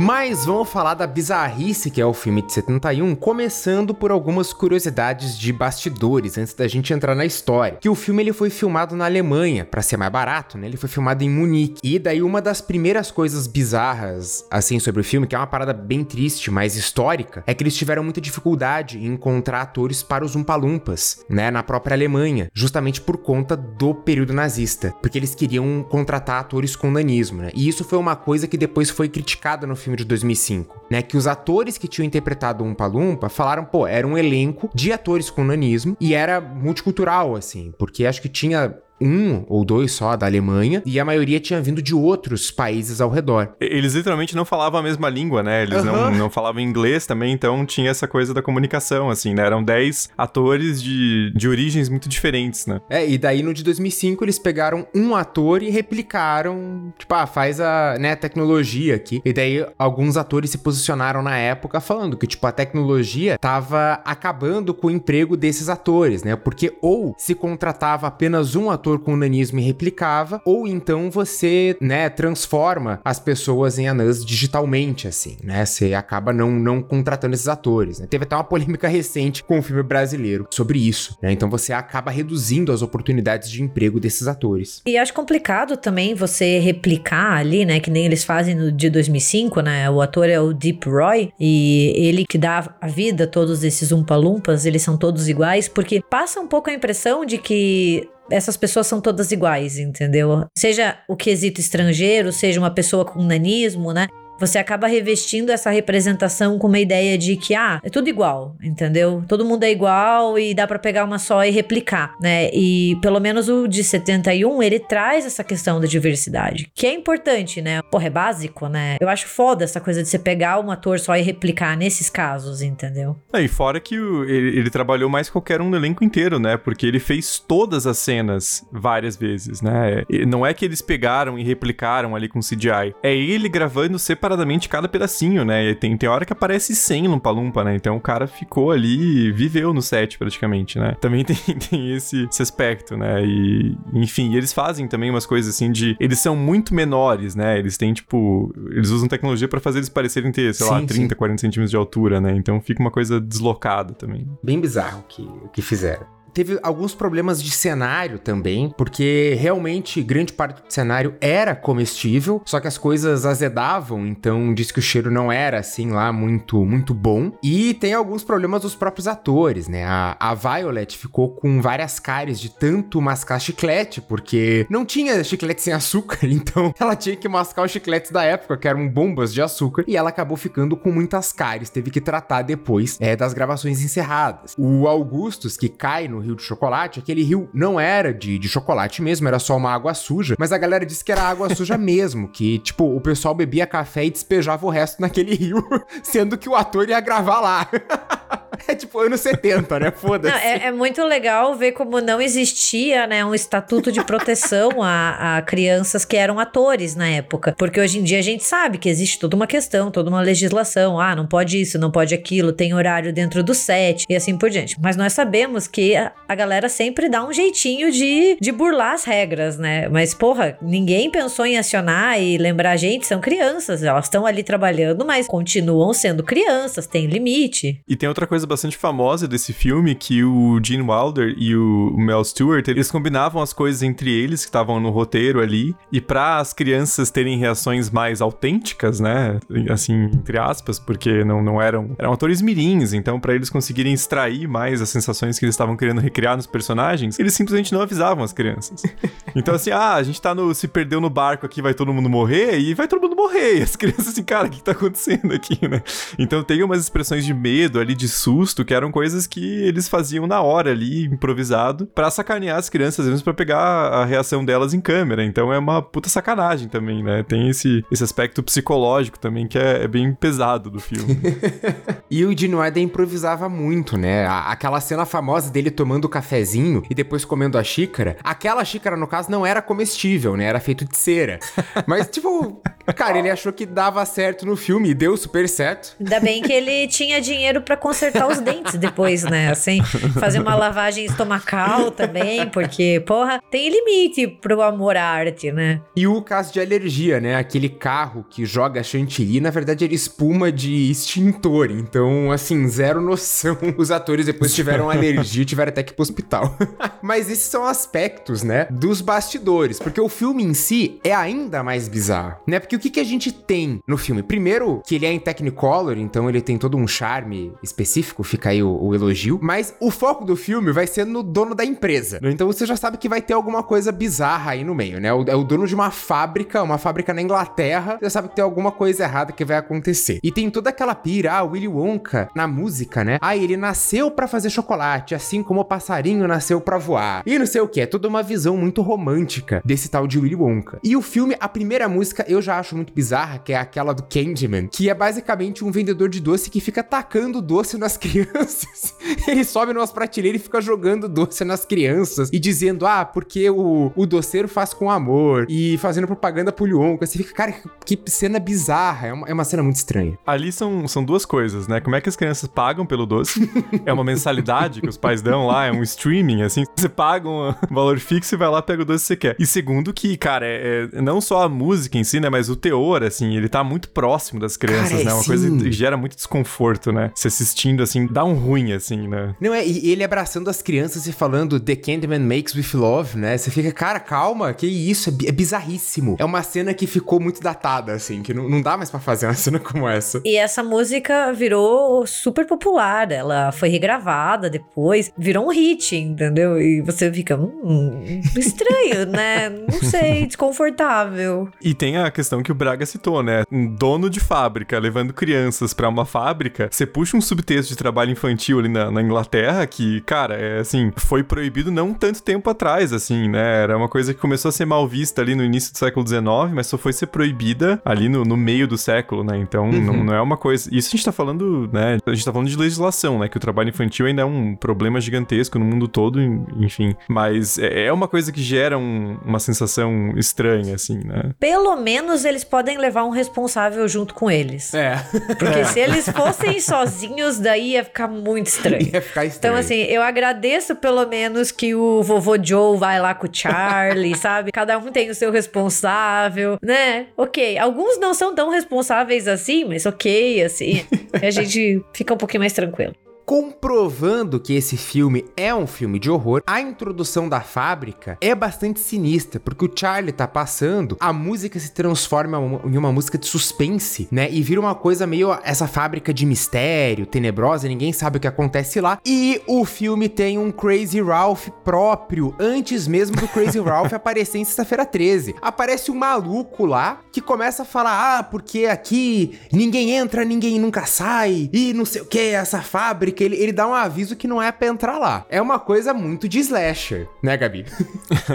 [0.05, 5.35] Mas vamos falar da bizarrice que é o filme de 71, começando por algumas curiosidades
[5.35, 7.79] de bastidores antes da gente entrar na história.
[7.81, 10.67] Que o filme ele foi filmado na Alemanha, para ser mais barato, né?
[10.67, 11.79] Ele foi filmado em Munique.
[11.83, 15.73] E daí uma das primeiras coisas bizarras assim sobre o filme, que é uma parada
[15.73, 20.35] bem triste, mas histórica, é que eles tiveram muita dificuldade em encontrar atores para os
[20.35, 26.41] Umpalumpas, né, na própria Alemanha, justamente por conta do período nazista, porque eles queriam contratar
[26.41, 27.49] atores com nanismo, né?
[27.55, 31.01] E isso foi uma coisa que depois foi criticada no filme de 2005, né?
[31.01, 34.91] Que os atores que tinham interpretado o Umpa Lumpa falaram, pô, era um elenco de
[34.91, 40.15] atores com nanismo e era multicultural, assim, porque acho que tinha um ou dois só
[40.15, 43.55] da Alemanha, e a maioria tinha vindo de outros países ao redor.
[43.59, 45.63] Eles literalmente não falavam a mesma língua, né?
[45.63, 45.85] Eles uhum.
[45.85, 49.45] não, não falavam inglês também, então tinha essa coisa da comunicação, assim, né?
[49.45, 52.79] Eram 10 atores de, de origens muito diferentes, né?
[52.89, 57.59] É, e daí no de 2005 eles pegaram um ator e replicaram, tipo, ah, faz
[57.59, 59.21] a né, tecnologia aqui.
[59.25, 64.73] E daí alguns atores se posicionaram na época falando que, tipo, a tecnologia tava acabando
[64.73, 66.35] com o emprego desses atores, né?
[66.35, 71.75] Porque ou se contratava apenas um ator ator com nanismo e replicava, ou então você,
[71.81, 75.65] né, transforma as pessoas em anãs digitalmente, assim, né?
[75.65, 78.05] Você acaba não, não contratando esses atores, né?
[78.07, 81.31] Teve até uma polêmica recente com o um filme brasileiro sobre isso, né?
[81.31, 84.81] Então você acaba reduzindo as oportunidades de emprego desses atores.
[84.85, 87.79] E acho complicado também você replicar ali, né?
[87.79, 89.89] Que nem eles fazem no de 2005, né?
[89.89, 93.91] O ator é o Deep Roy e ele que dá a vida a todos esses
[93.91, 98.87] umpalumpas, eles são todos iguais, porque passa um pouco a impressão de que essas pessoas
[98.87, 100.45] são todas iguais, entendeu?
[100.57, 104.07] Seja o quesito estrangeiro, seja uma pessoa com nanismo, né?
[104.39, 109.23] Você acaba revestindo essa representação com uma ideia de que, ah, é tudo igual, entendeu?
[109.27, 112.49] Todo mundo é igual e dá para pegar uma só e replicar, né?
[112.53, 117.61] E pelo menos o de 71, ele traz essa questão da diversidade, que é importante,
[117.61, 117.81] né?
[117.83, 118.97] Porra, é básico, né?
[118.99, 122.61] Eu acho foda essa coisa de você pegar um ator só e replicar nesses casos,
[122.61, 123.15] entendeu?
[123.33, 126.39] É, e fora que o, ele, ele, trabalhou mais que qualquer um no elenco inteiro,
[126.39, 126.57] né?
[126.57, 130.03] Porque ele fez todas as cenas várias vezes, né?
[130.09, 132.93] E não é que eles pegaram e replicaram ali com CGI.
[133.01, 135.69] É ele gravando separadamente separadamente cada pedacinho, né?
[135.69, 137.75] E tem, tem hora que aparece 100 Lumpa Lumpa, né?
[137.75, 140.95] Então o cara ficou ali, viveu no set praticamente, né?
[140.99, 143.23] Também tem, tem esse, esse aspecto, né?
[143.23, 145.95] E, enfim, eles fazem também umas coisas assim de.
[145.99, 147.57] Eles são muito menores, né?
[147.59, 148.51] Eles têm, tipo.
[148.71, 151.15] Eles usam tecnologia para fazer eles parecerem ter, sei sim, lá, 30, sim.
[151.15, 152.35] 40 centímetros de altura, né?
[152.35, 154.27] Então fica uma coisa deslocada também.
[154.43, 160.33] Bem bizarro o que, que fizeram teve alguns problemas de cenário também, porque realmente grande
[160.33, 165.09] parte do cenário era comestível, só que as coisas azedavam, então diz que o cheiro
[165.09, 167.31] não era assim lá muito muito bom.
[167.41, 169.85] E tem alguns problemas dos próprios atores, né?
[169.85, 175.61] A, a Violet ficou com várias cáries de tanto mascar chiclete, porque não tinha chiclete
[175.61, 179.41] sem açúcar, então ela tinha que mascar os chicletes da época, que eram bombas de
[179.41, 183.81] açúcar, e ela acabou ficando com muitas cáries, teve que tratar depois é, das gravações
[183.81, 184.53] encerradas.
[184.57, 189.01] O Augustus, que cai no rio de chocolate, aquele rio não era de, de chocolate
[189.01, 192.27] mesmo, era só uma água suja, mas a galera disse que era água suja mesmo,
[192.27, 195.63] que, tipo, o pessoal bebia café e despejava o resto naquele rio,
[196.03, 197.69] sendo que o ator ia gravar lá.
[198.67, 199.91] É tipo anos 70, né?
[199.91, 200.35] Foda-se.
[200.35, 205.41] É, é, muito legal ver como não existia, né, um estatuto de proteção a, a,
[205.41, 207.53] crianças que eram atores na época.
[207.57, 210.99] Porque hoje em dia a gente sabe que existe toda uma questão, toda uma legislação.
[210.99, 214.49] Ah, não pode isso, não pode aquilo, tem horário dentro do set e assim por
[214.49, 214.77] diante.
[214.81, 219.03] Mas nós sabemos que a, a galera sempre dá um jeitinho de, de burlar as
[219.03, 219.87] regras, né?
[219.89, 224.43] Mas, porra, ninguém pensou em acionar e lembrar a gente, são crianças, elas estão ali
[224.43, 227.81] trabalhando, mas continuam sendo crianças, tem limite.
[227.87, 232.23] E tem outra coisa bastante famosa desse filme, que o Gene Wilder e o Mel
[232.23, 236.53] Stewart, eles combinavam as coisas entre eles que estavam no roteiro ali, e para as
[236.53, 239.39] crianças terem reações mais autênticas, né?
[239.69, 244.47] Assim, entre aspas, porque não, não eram, eram atores mirins, então para eles conseguirem extrair
[244.47, 248.23] mais as sensações que eles estavam querendo recriar criar nos personagens, eles simplesmente não avisavam
[248.23, 248.81] as crianças.
[249.37, 250.55] Então, assim, ah, a gente tá no.
[250.55, 253.59] Se perdeu no barco aqui, vai todo mundo morrer, e vai todo mundo morrer.
[253.59, 255.83] E as crianças, assim, cara, o que tá acontecendo aqui, né?
[256.17, 260.27] Então tem umas expressões de medo ali, de susto, que eram coisas que eles faziam
[260.27, 264.81] na hora ali, improvisado, para sacanear as crianças, vezes pra pegar a reação delas em
[264.81, 265.23] câmera.
[265.23, 267.23] Então é uma puta sacanagem também, né?
[267.23, 271.17] Tem esse, esse aspecto psicológico também que é, é bem pesado do filme.
[272.09, 274.27] e o Gene Wilder improvisava muito, né?
[274.27, 279.29] Aquela cena famosa dele tomando cafezinho e depois comendo a xícara, aquela xícara, no caso,
[279.31, 280.45] não era comestível, né?
[280.45, 281.39] Era feito de cera.
[281.87, 282.61] Mas, tipo,
[282.93, 285.95] Cara, ele achou que dava certo no filme e deu super certo.
[285.99, 289.49] Ainda bem que ele tinha dinheiro pra consertar os dentes depois, né?
[289.49, 289.81] Assim,
[290.19, 295.81] fazer uma lavagem estomacal também, porque, porra, tem limite pro amor à arte, né?
[295.95, 297.35] E o caso de alergia, né?
[297.35, 301.71] Aquele carro que joga chantilly, na verdade era espuma de extintor.
[301.71, 303.57] Então, assim, zero noção.
[303.77, 306.55] Os atores depois tiveram alergia e tiveram até que ir pro hospital.
[307.01, 311.87] Mas esses são aspectos, né, dos bastidores, porque o filme em si é ainda mais
[311.87, 312.59] bizarro, né?
[312.59, 314.23] Porque o que, que a gente tem no filme?
[314.23, 318.61] Primeiro, que ele é em Technicolor, então ele tem todo um charme específico, fica aí
[318.61, 322.19] o, o elogio, mas o foco do filme vai ser no dono da empresa?
[322.23, 325.13] Então você já sabe que vai ter alguma coisa bizarra aí no meio, né?
[325.13, 328.43] O, é o dono de uma fábrica, uma fábrica na Inglaterra, você sabe que tem
[328.43, 330.19] alguma coisa errada que vai acontecer.
[330.23, 333.17] E tem toda aquela pira, ah, Willy Wonka, na música, né?
[333.21, 337.23] Ah, ele nasceu para fazer chocolate, assim como o passarinho nasceu para voar.
[337.25, 340.35] E não sei o que, é toda uma visão muito romântica desse tal de Willy
[340.35, 340.79] Wonka.
[340.83, 344.03] E o filme, a primeira música eu já acho muito bizarra, que é aquela do
[344.03, 348.95] Candyman, que é basicamente um vendedor de doce que fica tacando doce nas crianças.
[349.27, 353.91] ele sobe numas prateleiras e fica jogando doce nas crianças e dizendo, ah, porque o,
[353.95, 357.05] o doceiro faz com amor e fazendo propaganda pro Willy Wonka.
[357.05, 360.17] Você fica, cara, que cena bizarra, é uma, é uma cena muito estranha.
[360.25, 361.79] Ali são, são duas coisas, né?
[361.79, 363.49] Como é que as crianças pagam pelo doce?
[363.85, 366.63] é uma mensalidade que os pais dão lá, é um streaming, assim.
[366.75, 369.35] Você paga um valor fixo e vai lá pega o doce que você quer.
[369.39, 372.29] E segundo que, cara, é, é não só a música em si, né?
[372.29, 375.13] Mas o teor, assim, ele tá muito próximo das crianças, cara, né?
[375.13, 375.27] Uma sim.
[375.27, 377.11] coisa que gera muito desconforto, né?
[377.15, 379.35] Se assistindo, assim, dá um ruim, assim, né?
[379.39, 383.37] Não, é, e ele abraçando as crianças e falando The Candyman Makes With Love, né?
[383.37, 386.15] Você fica, cara, calma, que isso, é, é bizarríssimo.
[386.19, 389.27] É uma cena que ficou muito datada, assim, que não, não dá mais para fazer
[389.27, 390.21] uma cena como essa.
[390.23, 396.61] E essa música virou super popular, ela foi regravada depois, virou um hit, entendeu?
[396.61, 399.49] E você fica, hum, estranho, né?
[399.49, 401.49] Não sei, desconfortável.
[401.61, 403.43] E tem a questão que o Braga citou, né?
[403.51, 408.11] Um dono de fábrica levando crianças para uma fábrica, você puxa um subtexto de trabalho
[408.11, 412.93] infantil ali na, na, Inglaterra que, cara, é assim, foi proibido não tanto tempo atrás,
[412.93, 413.63] assim, né?
[413.63, 416.23] Era uma coisa que começou a ser mal vista ali no início do século XIX,
[416.53, 419.37] mas só foi ser proibida ali no, no meio do século, né?
[419.37, 419.81] Então uhum.
[419.81, 420.69] não, não, é uma coisa.
[420.71, 421.97] Isso a gente tá falando, né?
[422.05, 423.27] A gente tá falando de legislação, né?
[423.27, 426.21] Que o trabalho infantil ainda é um problema gigantesco no mundo todo,
[426.57, 426.95] enfim.
[427.09, 431.31] Mas é, é uma coisa que gera um, uma sensação estranha, assim, né?
[431.39, 434.73] Pelo menos eles podem levar um responsável junto com eles.
[434.73, 434.97] É.
[435.39, 435.63] Porque é.
[435.63, 438.89] se eles fossem sozinhos, daí ia ficar muito estranho.
[438.93, 439.53] Ia ficar estranho.
[439.53, 444.15] Então, assim, eu agradeço pelo menos que o vovô Joe vai lá com o Charlie,
[444.19, 444.51] sabe?
[444.51, 447.07] Cada um tem o seu responsável, né?
[447.15, 447.57] Ok.
[447.57, 450.85] Alguns não são tão responsáveis assim, mas ok, assim.
[451.13, 452.93] a gente fica um pouquinho mais tranquilo
[453.25, 458.79] comprovando que esse filme é um filme de horror, a introdução da fábrica é bastante
[458.79, 464.07] sinistra, porque o Charlie tá passando, a música se transforma em uma música de suspense,
[464.11, 464.29] né?
[464.31, 468.79] E vira uma coisa meio essa fábrica de mistério, tenebrosa, ninguém sabe o que acontece
[468.79, 468.99] lá.
[469.05, 474.45] E o filme tem um Crazy Ralph próprio, antes mesmo do Crazy Ralph aparecer em
[474.45, 475.35] Sexta-feira 13.
[475.41, 480.85] Aparece um maluco lá que começa a falar: ah, porque aqui ninguém entra, ninguém nunca
[480.85, 484.27] sai, e não sei o que, essa fábrica porque ele, ele dá um aviso que
[484.27, 485.25] não é pra entrar lá.
[485.29, 487.65] É uma coisa muito de slasher, né, Gabi?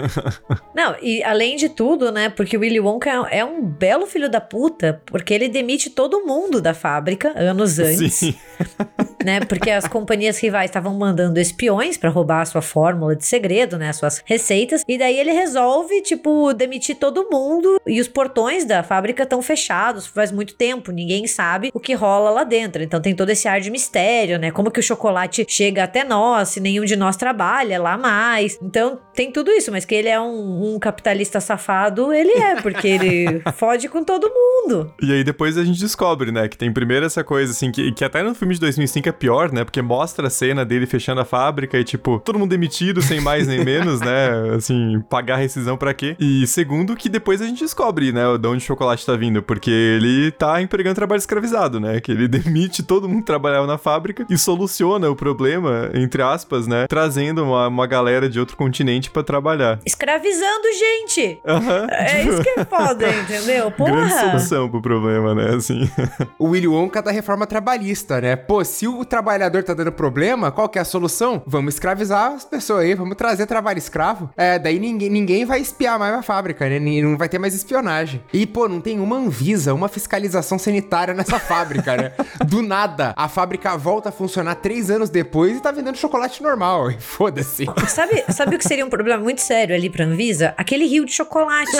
[0.73, 4.27] não, e além de tudo, né, porque o Willy Wonka é, é um belo filho
[4.27, 8.15] da puta, porque ele demite todo mundo da fábrica anos antes.
[8.15, 8.35] Sim.
[9.23, 13.77] né, porque as companhias rivais estavam mandando espiões para roubar a sua fórmula de segredo,
[13.77, 18.81] né, suas receitas, e daí ele resolve, tipo, demitir todo mundo e os portões da
[18.81, 22.81] fábrica estão fechados faz muito tempo, ninguém sabe o que rola lá dentro.
[22.81, 26.49] Então tem todo esse ar de mistério, né, como que o chocolate chega até nós,
[26.49, 28.57] se nenhum de nós trabalha lá mais.
[28.61, 32.87] Então tem tudo isso, mas que ele é um, um capitalista safado, ele é, porque
[32.87, 34.93] ele fode com todo mundo.
[35.01, 38.03] E aí depois a gente descobre, né, que tem primeiro essa coisa assim, que, que
[38.03, 41.25] até no filme de 2005 é pior, né, porque mostra a cena dele fechando a
[41.25, 45.93] fábrica e tipo, todo mundo demitido, sem mais nem menos, né, assim, pagar rescisão para
[45.93, 46.15] quê?
[46.19, 49.71] E segundo, que depois a gente descobre, né, de onde o chocolate tá vindo, porque
[49.71, 54.25] ele tá empregando trabalho escravizado, né, que ele demite todo mundo que trabalhava na fábrica
[54.29, 56.85] e soluciona soluciona o problema, entre aspas, né?
[56.87, 59.79] Trazendo uma, uma galera de outro continente para trabalhar.
[59.85, 61.39] Escravizando gente!
[61.45, 61.87] Uhum.
[61.89, 63.71] É isso que é foda, entendeu?
[63.73, 63.91] Porra!
[63.91, 65.55] Grande solução pro problema, né?
[65.55, 65.89] Assim.
[66.37, 68.35] o Willy Wonka da reforma trabalhista, né?
[68.35, 71.41] Pô, se o trabalhador tá dando problema, qual que é a solução?
[71.45, 74.29] Vamos escravizar as pessoas aí, vamos trazer trabalho escravo.
[74.37, 76.79] É, daí ninguém, ninguém vai espiar mais a fábrica, né?
[76.79, 78.23] Não vai ter mais espionagem.
[78.31, 82.11] E, pô, não tem uma Anvisa, uma fiscalização sanitária nessa fábrica, né?
[82.45, 86.91] Do nada, a fábrica volta a funcionar três anos depois e tá vendendo chocolate normal.
[86.99, 87.65] Foda-se.
[87.87, 90.53] Sabe, sabe o que seria um problema muito sério ali pra Anvisa?
[90.57, 91.77] Aquele rio de chocolate.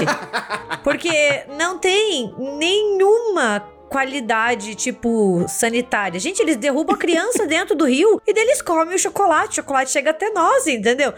[0.83, 3.59] Porque não tem nenhuma
[3.89, 6.17] qualidade, tipo, sanitária.
[6.19, 9.51] Gente, eles derrubam a criança dentro do rio e deles comem o chocolate.
[9.51, 11.13] O chocolate chega até nós, entendeu?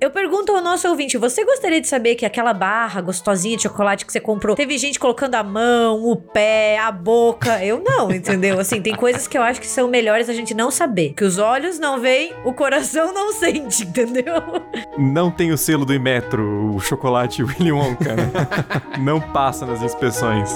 [0.00, 4.04] Eu pergunto ao nosso ouvinte: você gostaria de saber que aquela barra gostosinha de chocolate
[4.04, 7.64] que você comprou teve gente colocando a mão, o pé, a boca?
[7.64, 8.58] Eu não, entendeu?
[8.58, 11.14] Assim, tem coisas que eu acho que são melhores a gente não saber.
[11.14, 14.42] Que os olhos não veem, o coração não sente, entendeu?
[14.98, 18.30] Não tem o selo do Imetro, o chocolate Willy Wonka, né?
[19.00, 20.50] não passa nas inspeções.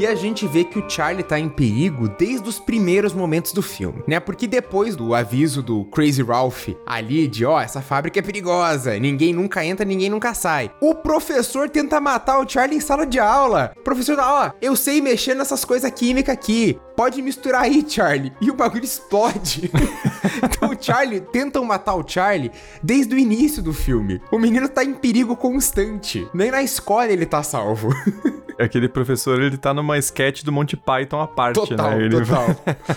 [0.00, 3.60] E a gente vê que o Charlie tá em perigo desde os primeiros momentos do
[3.60, 4.18] filme, né?
[4.18, 8.98] Porque depois do aviso do Crazy Ralph ali de, ó, oh, essa fábrica é perigosa,
[8.98, 10.70] ninguém nunca entra, ninguém nunca sai.
[10.80, 13.74] O professor tenta matar o Charlie em sala de aula.
[13.76, 16.80] O professor, ó, oh, eu sei mexer nessas coisas químicas aqui.
[17.00, 18.30] Pode misturar aí, Charlie.
[18.42, 19.70] E o bagulho explode.
[20.44, 24.20] então o Charlie tentam matar o Charlie desde o início do filme.
[24.30, 26.28] O menino tá em perigo constante.
[26.34, 27.88] Nem na escola ele tá salvo.
[28.60, 32.04] Aquele professor, ele tá numa sketch do Monty Python à parte, total, né?
[32.04, 32.48] Ele total.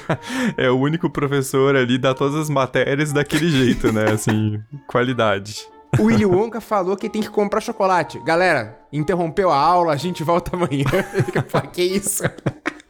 [0.57, 4.11] é o único professor ali, dá todas as matérias daquele jeito, né?
[4.11, 5.65] Assim, qualidade.
[5.97, 8.19] O Willy Wonka falou que tem que comprar chocolate.
[8.25, 10.83] Galera, interrompeu a aula, a gente volta amanhã.
[11.71, 12.23] que isso?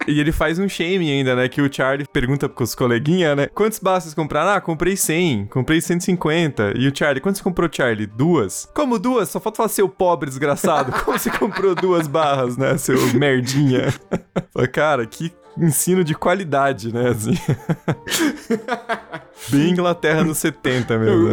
[0.08, 1.48] E ele faz um shame ainda, né?
[1.48, 3.48] Que o Charlie pergunta pros coleguinhas, né?
[3.48, 4.52] Quantos barras vocês compraram?
[4.52, 5.48] Ah, comprei 100.
[5.48, 6.74] Comprei 150.
[6.78, 8.06] E o Charlie, quantos comprou, Charlie?
[8.06, 8.70] Duas?
[8.74, 9.30] Como duas?
[9.30, 10.92] Só falta falar seu pobre desgraçado.
[11.04, 12.78] Como você comprou duas barras, né?
[12.78, 13.94] Seu merdinha.
[14.72, 17.10] Cara, que ensino de qualidade, né?
[17.10, 17.34] Assim.
[19.50, 21.28] Bem Inglaterra nos 70 mesmo.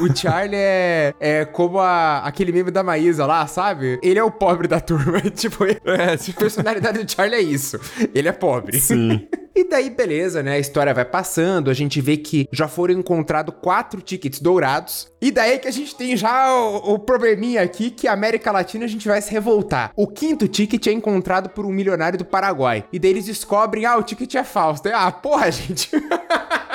[0.00, 3.98] O, o, o, Charlie é, é como a, aquele meme da Maísa lá, sabe?
[4.02, 5.20] Ele é o pobre da turma.
[5.30, 5.74] tipo, é,
[6.14, 7.78] a personalidade do Charlie é isso.
[8.14, 8.78] Ele é pobre.
[8.78, 9.26] Sim.
[9.58, 10.52] E daí, beleza, né?
[10.52, 15.10] A história vai passando, a gente vê que já foram encontrados quatro tickets dourados.
[15.20, 18.84] E daí que a gente tem já o, o, probleminha aqui que a América Latina
[18.84, 19.90] a gente vai se revoltar.
[19.96, 22.84] O quinto ticket é encontrado por um milionário do Paraguai.
[22.92, 24.82] E daí eles descobrem, ah, o ticket é falso.
[24.94, 25.90] Ah, porra, gente.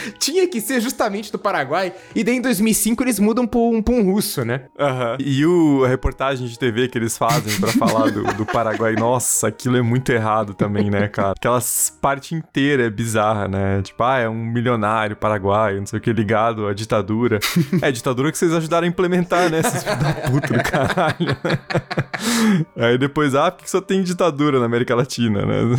[0.18, 1.92] Tinha que ser justamente do Paraguai.
[2.14, 4.62] E daí em 2005 eles mudam pra um, pra um russo, né?
[4.78, 5.16] Uhum.
[5.18, 9.48] E o, a reportagem de TV que eles fazem para falar do, do, Paraguai, nossa,
[9.48, 11.32] aquilo é muito errado também, né, cara?
[11.36, 11.60] Aquela
[12.00, 13.82] parte inteira é bizarra, né?
[13.82, 17.38] Tipo, ah, é um milionário paraguaio, não sei o que, ligado à ditadura.
[17.82, 19.60] é, ditadura que vocês ajudaram a implementar, né?
[19.60, 21.36] Esses filhos da puta do caralho.
[22.76, 25.76] Aí depois, ah, por que só tem ditadura na América Latina, né?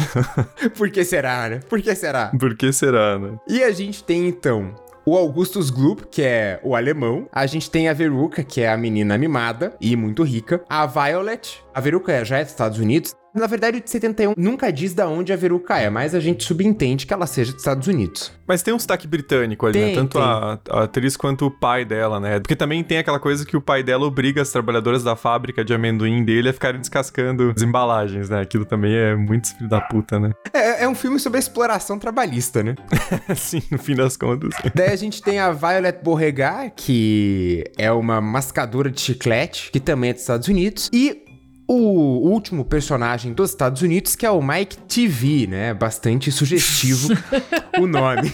[0.78, 1.59] por que será, né?
[1.70, 2.32] Por que será?
[2.39, 3.38] Por que será, né?
[3.47, 4.74] E a gente tem então
[5.05, 7.28] o Augustus Gloop, que é o alemão.
[7.32, 10.62] A gente tem a Veruca, que é a menina mimada e muito rica.
[10.70, 11.64] A Violet.
[11.74, 13.14] A Veruca já é dos Estados Unidos.
[13.38, 16.43] Na verdade, o de 71 nunca diz da onde a Veruca é, mas a gente
[16.43, 18.31] subentende que ela seja dos Estados Unidos.
[18.47, 19.85] Mas tem um sotaque britânico ali, né?
[19.85, 20.01] tem, né?
[20.01, 22.39] Tanto a, a, atriz quanto o pai dela, né?
[22.39, 25.73] Porque também tem aquela coisa que o pai dela obriga as trabalhadoras da fábrica de
[25.73, 28.41] amendoim dele a ficarem descascando as embalagens, né?
[28.41, 30.31] Aquilo também é muito filho da puta, né?
[30.53, 32.75] É, é um filme sobre a exploração trabalhista, né?
[33.35, 34.53] Sim, no fim das contas.
[34.73, 40.11] Daí a gente tem a Violet Beauregard, que é uma mascadora de chiclete, que também
[40.11, 40.89] é dos Estados Unidos.
[40.93, 41.26] E
[41.68, 45.74] o último personagem dos Estados Unidos, que é o Mike TV, né?
[45.74, 47.09] Bastante sugestivo
[47.78, 48.32] o nome.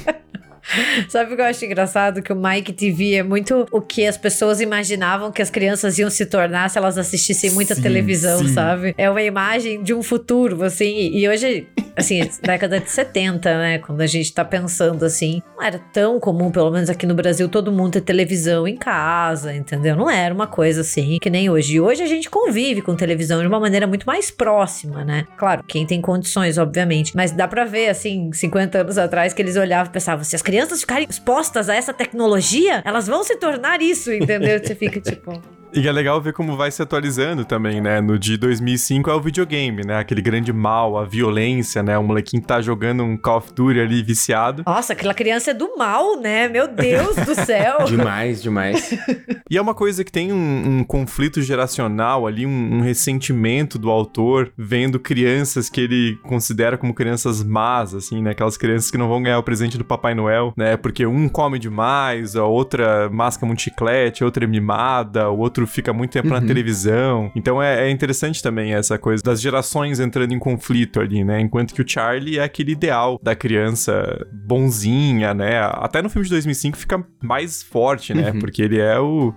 [1.09, 2.21] Sabe o que eu acho engraçado?
[2.21, 6.09] Que o Mike TV é muito o que as pessoas imaginavam que as crianças iam
[6.09, 8.53] se tornar se elas assistissem muita sim, televisão, sim.
[8.53, 8.95] sabe?
[8.97, 11.11] É uma imagem de um futuro, assim.
[11.13, 13.79] E hoje, assim, década de 70, né?
[13.79, 17.47] Quando a gente tá pensando assim, não era tão comum, pelo menos aqui no Brasil,
[17.47, 19.95] todo mundo ter televisão em casa, entendeu?
[19.95, 21.75] Não era uma coisa assim que nem hoje.
[21.75, 25.25] E hoje a gente convive com televisão de uma maneira muito mais próxima, né?
[25.37, 27.15] Claro, quem tem condições, obviamente.
[27.15, 30.41] Mas dá pra ver, assim, 50 anos atrás, que eles olhavam e pensavam, se as
[30.41, 34.59] crianças ficarem expostas a essa tecnologia, elas vão se tornar isso, entendeu?
[34.59, 35.41] Você fica tipo.
[35.75, 37.99] E é legal ver como vai se atualizando também, né?
[37.99, 39.97] No de 2005 é o videogame, né?
[39.97, 41.97] Aquele grande mal, a violência, né?
[41.97, 44.63] O molequinho tá jogando um Call of Duty ali viciado.
[44.67, 46.47] Nossa, aquela criança é do mal, né?
[46.47, 47.85] Meu Deus do céu.
[47.89, 48.91] demais, demais.
[49.49, 53.89] e é uma coisa que tem um, um conflito geracional ali, um, um, ressentimento do
[53.89, 58.31] autor vendo crianças que ele considera como crianças más, assim, né?
[58.31, 60.77] Aquelas crianças que não vão ganhar o presente do Papai Noel, né?
[60.77, 65.62] Porque um come demais, a outra masca muito chiclete, a outra é mimada, o outro
[65.63, 66.33] outro fica muito tempo uhum.
[66.33, 67.31] na televisão.
[67.35, 71.39] Então é, é, interessante também essa coisa das gerações entrando em conflito ali, né?
[71.39, 75.59] Enquanto que o Charlie é aquele ideal da criança bonzinha, né?
[75.61, 78.31] Até no filme de 2005 fica mais forte, né?
[78.31, 78.39] Uhum.
[78.39, 79.33] Porque ele é o.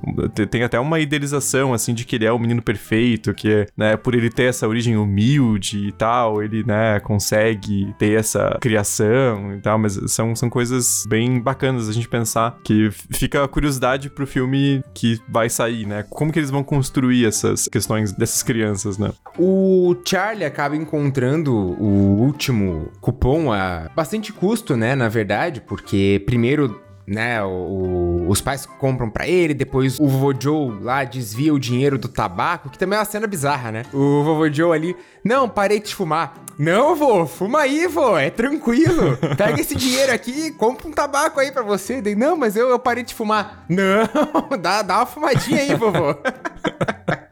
[0.50, 4.14] Tem até uma idealização, assim, de que ele é o menino perfeito, que, né, por
[4.14, 9.78] ele ter essa origem humilde e tal, ele, né, consegue ter essa criação e tal,
[9.78, 14.82] mas são, são coisas bem bacanas a gente pensar que fica a curiosidade pro filme
[14.94, 16.02] que vai sair, né?
[16.16, 19.12] Como que eles vão construir essas questões dessas crianças, né?
[19.38, 24.94] O Charlie acaba encontrando o último cupom a bastante custo, né?
[24.94, 27.42] Na verdade, porque primeiro né?
[27.42, 32.08] O, os pais compram para ele, depois o vovô Joe lá desvia o dinheiro do
[32.08, 33.82] tabaco, que também é uma cena bizarra, né?
[33.92, 36.34] O vovô Joe ali, não, parei de fumar.
[36.58, 39.18] Não, vô, fuma aí, vô, é tranquilo.
[39.36, 42.00] Pega esse dinheiro aqui e compra um tabaco aí pra você.
[42.00, 43.64] Daí, não, mas eu, eu parei de fumar.
[43.68, 44.08] Não,
[44.58, 46.16] dá, dá uma fumadinha aí, vovô.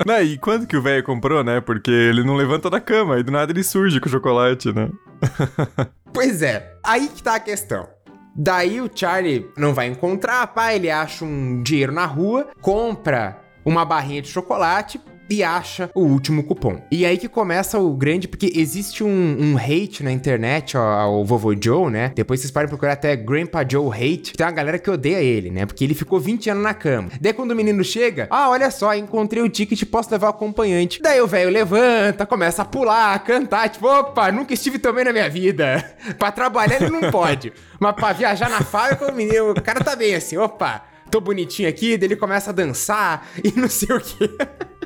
[0.06, 1.60] Não, e quando que o velho comprou, né?
[1.62, 4.90] Porque ele não levanta da cama e do nada ele surge com o chocolate, né?
[6.12, 7.88] pois é, aí que tá a questão.
[8.36, 13.84] Daí o Charlie não vai encontrar, pá, ele acha um dinheiro na rua, compra uma
[13.84, 16.80] barrinha de chocolate, e acha o último cupom.
[16.90, 21.24] E aí que começa o grande, porque existe um, um hate na internet ao, ao
[21.24, 22.12] vovô Joe, né?
[22.14, 24.32] Depois vocês podem procurar até Grandpa Joe Hate.
[24.34, 25.66] Tem uma galera que odeia ele, né?
[25.66, 27.10] Porque ele ficou 20 anos na cama.
[27.20, 31.00] Daí quando o menino chega, ah, olha só, encontrei o ticket, posso levar o acompanhante.
[31.02, 35.04] Daí o velho levanta, começa a pular, a cantar, tipo, opa, nunca estive tão bem
[35.04, 35.84] na minha vida.
[36.18, 37.52] pra trabalhar ele não pode.
[37.80, 41.68] Mas pra viajar na fábrica, o menino, o cara tá bem assim, opa, tô bonitinho
[41.68, 44.30] aqui, daí ele começa a dançar e não sei o que.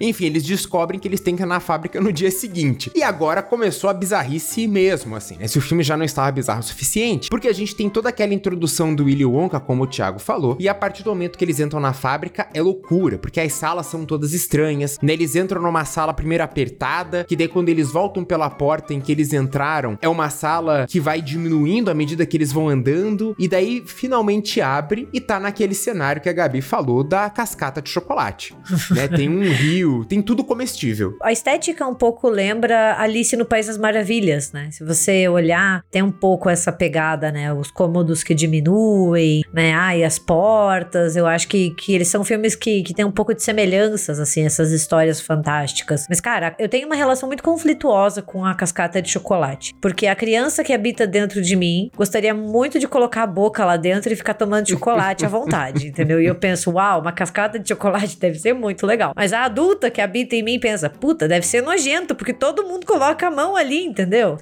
[0.00, 2.90] Enfim, eles descobrem que eles têm que ir na fábrica no dia seguinte.
[2.94, 5.48] E agora começou a bizarrice mesmo, assim, né?
[5.48, 8.34] Se o filme já não estava bizarro o suficiente, porque a gente tem toda aquela
[8.34, 11.58] introdução do Willy Wonka, como o Thiago falou, e a partir do momento que eles
[11.58, 15.12] entram na fábrica é loucura, porque as salas são todas estranhas, né?
[15.12, 19.10] Eles entram numa sala primeiro apertada, que daí quando eles voltam pela porta em que
[19.10, 23.48] eles entraram, é uma sala que vai diminuindo à medida que eles vão andando, e
[23.48, 28.54] daí finalmente abre e tá naquele cenário que a Gabi falou da cascata de chocolate,
[28.90, 29.08] né?
[29.08, 31.16] Tem um rio tem tudo comestível.
[31.22, 34.68] A estética um pouco lembra Alice no País das Maravilhas, né?
[34.70, 37.52] Se você olhar, tem um pouco essa pegada, né?
[37.52, 39.74] Os cômodos que diminuem, né?
[39.74, 41.16] Ah, e as portas.
[41.16, 44.44] Eu acho que, que eles são filmes que, que têm um pouco de semelhanças, assim,
[44.44, 46.06] essas histórias fantásticas.
[46.08, 49.74] Mas, cara, eu tenho uma relação muito conflituosa com a cascata de chocolate.
[49.80, 53.76] Porque a criança que habita dentro de mim gostaria muito de colocar a boca lá
[53.76, 56.20] dentro e ficar tomando chocolate à vontade, entendeu?
[56.20, 59.12] E eu penso, uau, uma cascata de chocolate deve ser muito legal.
[59.14, 62.64] Mas a adulta adulta que habita em mim pensa: puta, deve ser nojento, porque todo
[62.64, 64.38] mundo coloca a mão ali, entendeu?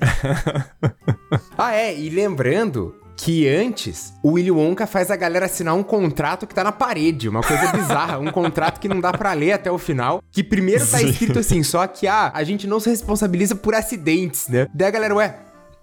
[1.57, 6.47] ah, é, e lembrando que antes o Willy Wonka faz a galera assinar um contrato
[6.47, 9.71] que tá na parede, uma coisa bizarra, um contrato que não dá para ler até
[9.71, 13.55] o final, que primeiro tá escrito assim, só que ah, a gente não se responsabiliza
[13.55, 14.67] por acidentes, né?
[14.75, 15.35] Daí a galera, ué,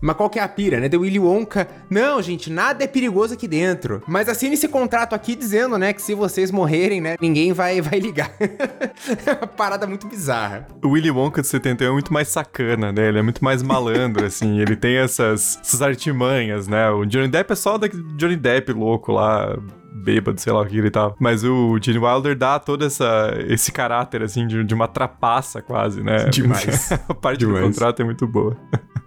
[0.03, 0.89] mas qual que é a pira, né?
[0.89, 1.65] The Willy Wonka.
[1.89, 4.03] Não, gente, nada é perigoso aqui dentro.
[4.05, 7.99] Mas assine esse contrato aqui dizendo, né, que se vocês morrerem, né, ninguém vai, vai
[7.99, 8.29] ligar.
[8.39, 10.67] é uma parada muito bizarra.
[10.83, 13.07] O Willy Wonka de 71 é muito mais sacana, né?
[13.07, 14.59] Ele é muito mais malandro, assim.
[14.59, 16.89] Ele tem essas, essas artimanhas, né?
[16.89, 19.57] O Johnny Depp é só da Johnny Depp louco lá,
[19.93, 21.15] bêbado, sei lá o que ele tava.
[21.17, 26.03] Mas o Gene Wilder dá todo essa, esse caráter, assim, de, de uma trapaça quase,
[26.03, 26.25] né?
[26.25, 26.91] Demais.
[27.07, 27.61] a parte Demais.
[27.61, 28.57] do contrato é muito boa.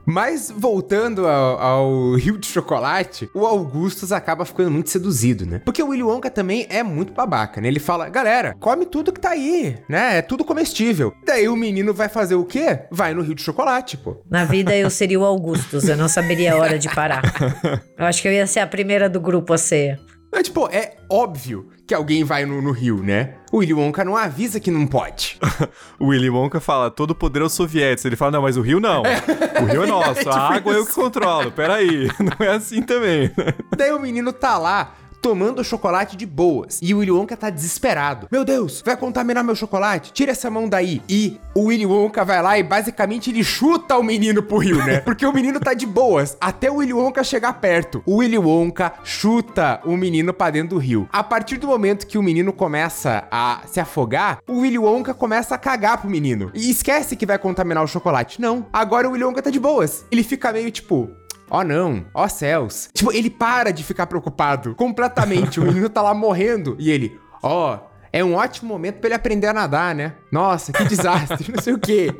[0.06, 5.60] Mas voltando ao, ao, Rio de Chocolate, o Augustus acaba ficando muito seduzido, né?
[5.64, 7.68] Porque o Willy Wonka também é muito babaca, né?
[7.68, 10.18] Ele fala, galera, come tudo que tá aí, né?
[10.18, 11.12] É tudo comestível.
[11.26, 12.80] Daí o menino vai fazer o quê?
[12.90, 14.22] Vai no Rio de Chocolate, pô.
[14.30, 17.22] Na vida eu seria o Augustus, eu não saberia a hora de parar.
[17.98, 19.98] Eu acho que eu ia ser a primeira do grupo a ser.
[20.32, 23.34] É, tipo, é óbvio que alguém vai no, no rio, né?
[23.52, 25.38] O Willy Wonka não avisa que não pode.
[25.98, 28.04] o Willy Wonka fala, todo poder é os soviéticos.
[28.04, 29.02] Ele fala, não, mas o rio não.
[29.04, 29.22] É.
[29.62, 30.80] O rio é nosso, é, tipo a água isso.
[30.80, 31.52] eu que controlo.
[31.52, 33.30] Peraí, não é assim também.
[33.76, 34.94] Daí o menino tá lá,
[35.26, 36.78] tomando chocolate de boas.
[36.80, 38.28] E o Willy Wonka tá desesperado.
[38.30, 40.12] Meu Deus, vai contaminar meu chocolate?
[40.12, 41.02] Tira essa mão daí.
[41.08, 45.00] E o Willy Wonka vai lá e basicamente ele chuta o menino pro rio, né?
[45.04, 48.04] Porque o menino tá de boas até o Willy Wonka chegar perto.
[48.06, 51.08] O Willy Wonka chuta o menino pra dentro do rio.
[51.12, 55.56] A partir do momento que o menino começa a se afogar, o Willy Wonka começa
[55.56, 56.52] a cagar pro menino.
[56.54, 58.40] E esquece que vai contaminar o chocolate.
[58.40, 58.66] Não.
[58.72, 60.04] Agora o Willy Wonka tá de boas.
[60.08, 61.10] Ele fica meio tipo,
[61.50, 62.88] Ó oh, não, ó oh, céus.
[62.92, 65.60] Tipo, ele para de ficar preocupado completamente.
[65.60, 69.14] o menino tá lá morrendo e ele, ó, oh, é um ótimo momento para ele
[69.14, 70.14] aprender a nadar, né?
[70.32, 72.10] Nossa, que desastre, não sei o quê.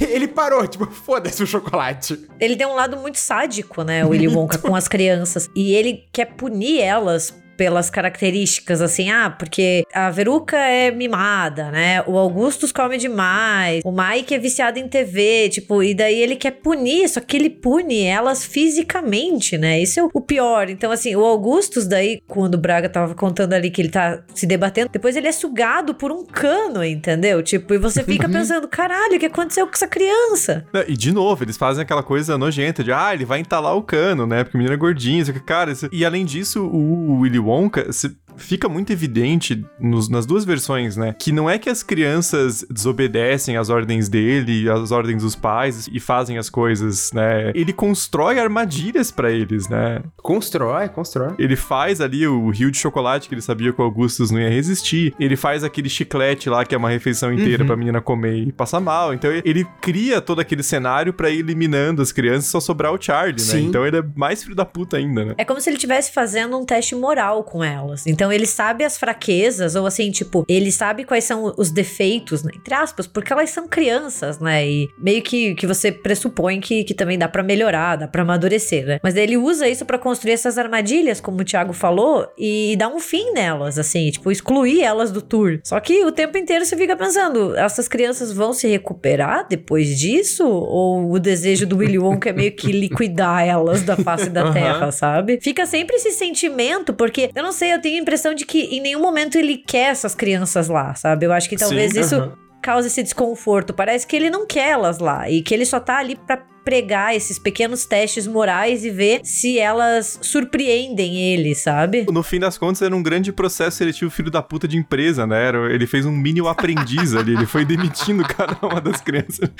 [0.00, 2.28] Ele parou, tipo, foda-se o chocolate.
[2.40, 5.48] Ele tem um lado muito sádico, né, o Willy Wonka com as crianças.
[5.54, 12.02] E ele quer punir elas pelas características, assim, ah, porque a Veruca é mimada, né?
[12.06, 16.52] O Augustus come demais, o Mike é viciado em TV, tipo, e daí ele quer
[16.52, 19.80] punir, só que ele pune elas fisicamente, né?
[19.80, 20.68] Isso é o pior.
[20.68, 24.46] Então, assim, o Augustus, daí, quando o Braga tava contando ali que ele tá se
[24.46, 27.42] debatendo, depois ele é sugado por um cano, entendeu?
[27.42, 30.66] Tipo, e você fica pensando, caralho, o que aconteceu com essa criança?
[30.88, 34.26] E de novo, eles fazem aquela coisa nojenta de, ah, ele vai entalar o cano,
[34.26, 34.44] né?
[34.44, 35.88] Porque o menino é gordinho, cara, isso...
[35.92, 37.92] e além disso, o Willy Wonka,
[38.36, 41.14] fica muito evidente nos, nas duas versões, né?
[41.18, 46.00] Que não é que as crianças desobedecem às ordens dele, às ordens dos pais e
[46.00, 47.50] fazem as coisas, né?
[47.54, 50.02] Ele constrói armadilhas para eles, né?
[50.16, 51.34] Constrói, constrói.
[51.38, 54.50] Ele faz ali o rio de chocolate que ele sabia que o Augustus não ia
[54.50, 55.14] resistir.
[55.18, 57.66] Ele faz aquele chiclete lá que é uma refeição inteira uhum.
[57.66, 59.12] pra menina comer e passar mal.
[59.14, 63.00] Então ele cria todo aquele cenário para ir eliminando as crianças e só sobrar o
[63.00, 63.38] Charlie, né?
[63.38, 63.62] Sim.
[63.62, 63.62] né?
[63.68, 65.34] Então ele é mais filho da puta ainda, né?
[65.38, 68.06] É como se ele estivesse fazendo um teste moral com elas.
[68.06, 72.52] Então ele sabe as fraquezas, ou assim, tipo, ele sabe quais são os defeitos, né?
[72.54, 74.66] Entre aspas, porque elas são crianças, né?
[74.66, 78.86] E meio que, que você pressupõe que, que também dá para melhorar, dá pra amadurecer,
[78.86, 79.00] né?
[79.02, 83.00] Mas ele usa isso para construir essas armadilhas, como o Thiago falou, e dar um
[83.00, 85.60] fim nelas, assim, tipo, excluir elas do tour.
[85.64, 90.46] Só que o tempo inteiro você fica pensando, essas crianças vão se recuperar depois disso?
[90.46, 94.90] Ou o desejo do Willy Wonka é meio que liquidar elas da face da terra,
[94.90, 95.38] sabe?
[95.40, 98.80] Fica sempre esse sentimento, porque eu não sei, eu tenho a impressão de que em
[98.80, 101.26] nenhum momento ele quer essas crianças lá, sabe?
[101.26, 102.32] Eu acho que talvez Sim, isso.
[102.62, 103.74] causa esse desconforto.
[103.74, 107.14] Parece que ele não quer elas lá e que ele só tá ali para pregar
[107.14, 112.06] esses pequenos testes morais e ver se elas surpreendem ele, sabe?
[112.10, 115.50] No fim das contas, era um grande processo seletivo filho da puta de empresa, né?
[115.70, 119.50] Ele fez um mini aprendiz ali, ele foi demitindo cada uma das crianças.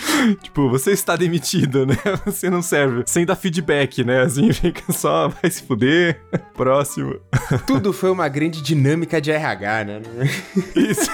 [0.43, 1.97] tipo, você está demitido, né?
[2.25, 3.03] Você não serve.
[3.07, 4.23] Sem dar feedback, né?
[4.23, 6.21] Assim, fica só, vai se fuder.
[6.55, 7.17] Próximo.
[7.67, 10.03] Tudo foi uma grande dinâmica de RH, né?
[10.75, 11.11] Isso.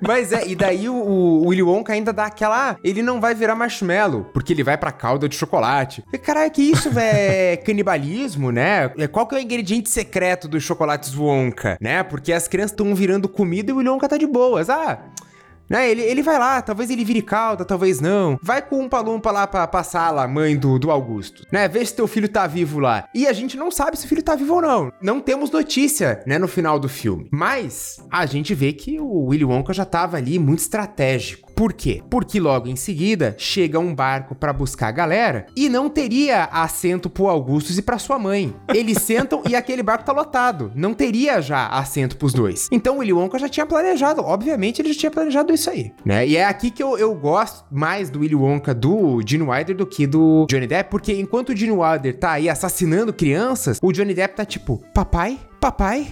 [0.00, 2.76] Mas é, e daí o, o Willy Wonka ainda dá aquela.
[2.82, 6.04] Ele não vai virar marshmallow, porque ele vai pra calda de chocolate.
[6.12, 7.16] E, caralho, que isso, velho?
[7.16, 8.90] É canibalismo, né?
[8.96, 12.02] É, qual que é o ingrediente secreto dos chocolates Wonka, né?
[12.02, 14.70] Porque as crianças estão virando comida e o Wonka tá de boas.
[14.70, 14.98] Ah,
[15.68, 15.90] né?
[15.90, 18.38] Ele, ele vai lá, talvez ele vire calda, talvez não.
[18.42, 21.68] Vai com um palumpa lá pra, pra sala, mãe do, do Augusto, né?
[21.68, 23.08] Vê se teu filho tá vivo lá.
[23.14, 24.92] E a gente não sabe se o filho tá vivo ou não.
[25.00, 27.28] Não temos notícia, né, no final do filme.
[27.32, 31.43] Mas a gente vê que o Willy Wonka já tava ali muito estratégico.
[31.54, 32.02] Por quê?
[32.10, 37.08] Porque logo em seguida chega um barco para buscar a galera e não teria assento
[37.08, 38.54] pro Augustus e para sua mãe.
[38.74, 40.72] Eles sentam e aquele barco tá lotado.
[40.74, 42.68] Não teria já assento pros dois.
[42.72, 46.26] Então o Willy Wonka já tinha planejado, obviamente ele já tinha planejado isso aí, né?
[46.26, 49.86] E é aqui que eu, eu gosto mais do Willy Wonka do Gene Wilder do
[49.86, 54.14] que do Johnny Depp, porque enquanto o Gene Wilder tá aí assassinando crianças, o Johnny
[54.14, 56.08] Depp tá tipo, papai, papai.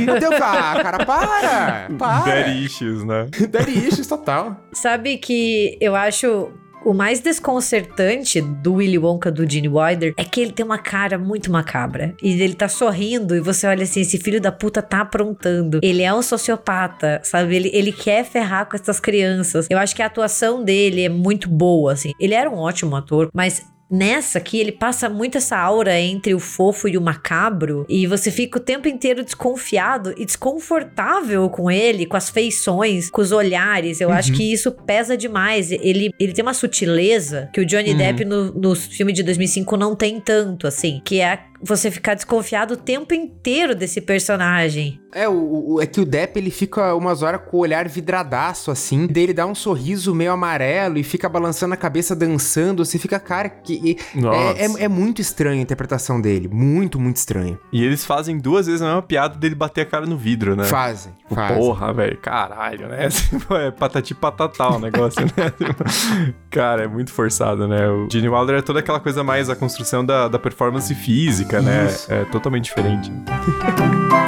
[0.00, 1.88] Então, ah, cara, para!
[1.96, 2.24] Para!
[2.24, 3.28] Daddy issues, né?
[3.48, 4.56] Daddy issues total.
[4.72, 6.50] Sabe que eu acho
[6.84, 11.18] o mais desconcertante do Willy Wonka do Gene Wilder é que ele tem uma cara
[11.18, 12.14] muito macabra.
[12.22, 15.80] E ele tá sorrindo e você olha assim, esse filho da puta tá aprontando.
[15.82, 17.56] Ele é um sociopata, sabe?
[17.56, 19.66] Ele, ele quer ferrar com essas crianças.
[19.68, 22.12] Eu acho que a atuação dele é muito boa, assim.
[22.20, 26.40] Ele era um ótimo ator, mas Nessa aqui, ele passa muito essa aura entre o
[26.40, 32.04] fofo e o macabro, e você fica o tempo inteiro desconfiado e desconfortável com ele,
[32.04, 34.00] com as feições, com os olhares.
[34.00, 34.14] Eu uhum.
[34.14, 35.70] acho que isso pesa demais.
[35.70, 37.96] Ele, ele tem uma sutileza que o Johnny uhum.
[37.96, 42.74] Depp no, no filme de 2005 não tem tanto, assim, que é você ficar desconfiado
[42.74, 45.00] o tempo inteiro desse personagem.
[45.16, 48.70] É, o, o, é que o Depp ele fica umas horas com o olhar vidradaço,
[48.70, 52.84] assim, dele dá um sorriso meio amarelo e fica balançando a cabeça, dançando.
[52.84, 53.96] Você fica, cara, que.
[54.14, 56.48] É, é, é, muito estranho a interpretação dele.
[56.52, 57.58] Muito, muito estranho.
[57.72, 60.64] E eles fazem duas vezes a mesma piada dele bater a cara no vidro, né?
[60.64, 61.14] Fazem.
[61.14, 61.56] Tipo, fazem.
[61.56, 63.08] Porra, velho, caralho, né?
[63.66, 65.50] é patati patatá o negócio, né?
[66.50, 67.88] cara, é muito forçado, né?
[67.88, 71.88] O Gene Wilder é toda aquela coisa mais a construção da, da performance física, né?
[72.10, 73.10] É totalmente diferente.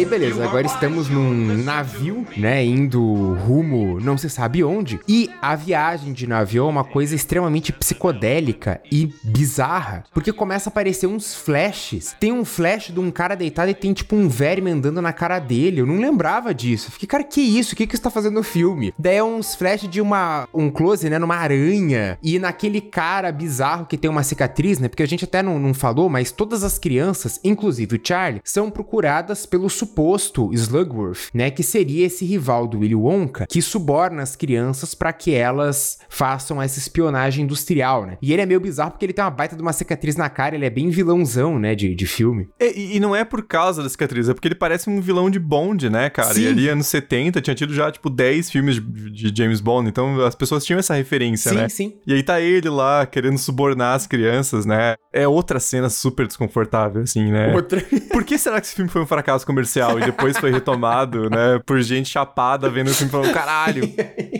[0.00, 5.54] daí, beleza, agora estamos num navio, né, indo rumo não se sabe onde, e a
[5.54, 11.34] viagem de navio é uma coisa extremamente psicodélica e bizarra, porque começa a aparecer uns
[11.34, 12.14] flashes.
[12.18, 15.38] Tem um flash de um cara deitado e tem tipo um verme andando na cara
[15.38, 16.90] dele, eu não lembrava disso.
[16.92, 17.74] Fiquei, cara, que isso?
[17.74, 18.94] O que que você tá fazendo no filme?
[18.98, 23.86] Daí é uns flash de uma, um close, né, numa aranha, e naquele cara bizarro
[23.86, 26.78] que tem uma cicatriz, né, porque a gente até não, não falou, mas todas as
[26.78, 31.50] crianças, inclusive o Charlie, são procuradas pelo suposto Slugworth, né?
[31.50, 36.62] Que seria esse rival do Willy Wonka que suborna as crianças para que elas façam
[36.62, 38.18] essa espionagem industrial, né?
[38.22, 40.54] E ele é meio bizarro porque ele tem uma baita de uma cicatriz na cara,
[40.54, 41.74] ele é bem vilãozão, né?
[41.74, 42.48] De, de filme.
[42.60, 45.38] E, e não é por causa da cicatriz, é porque ele parece um vilão de
[45.38, 46.34] Bond, né, cara?
[46.34, 46.42] Sim.
[46.42, 50.20] E ali anos 70 tinha tido já, tipo, 10 filmes de, de James Bond, então
[50.24, 51.68] as pessoas tinham essa referência, sim, né?
[51.68, 51.98] Sim, sim.
[52.06, 54.94] E aí tá ele lá querendo subornar as crianças, né?
[55.12, 57.54] É outra cena super desconfortável, assim, né?
[57.54, 57.82] Outra.
[58.12, 61.60] Por que será que esse filme foi um fracasso comercial e depois foi retomado, né?
[61.64, 63.82] Por gente chapada vendo o filme falando, caralho,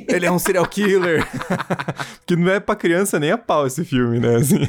[0.09, 1.27] ele é um serial killer.
[2.27, 4.37] que não é pra criança nem a pau esse filme, né?
[4.37, 4.69] Assim.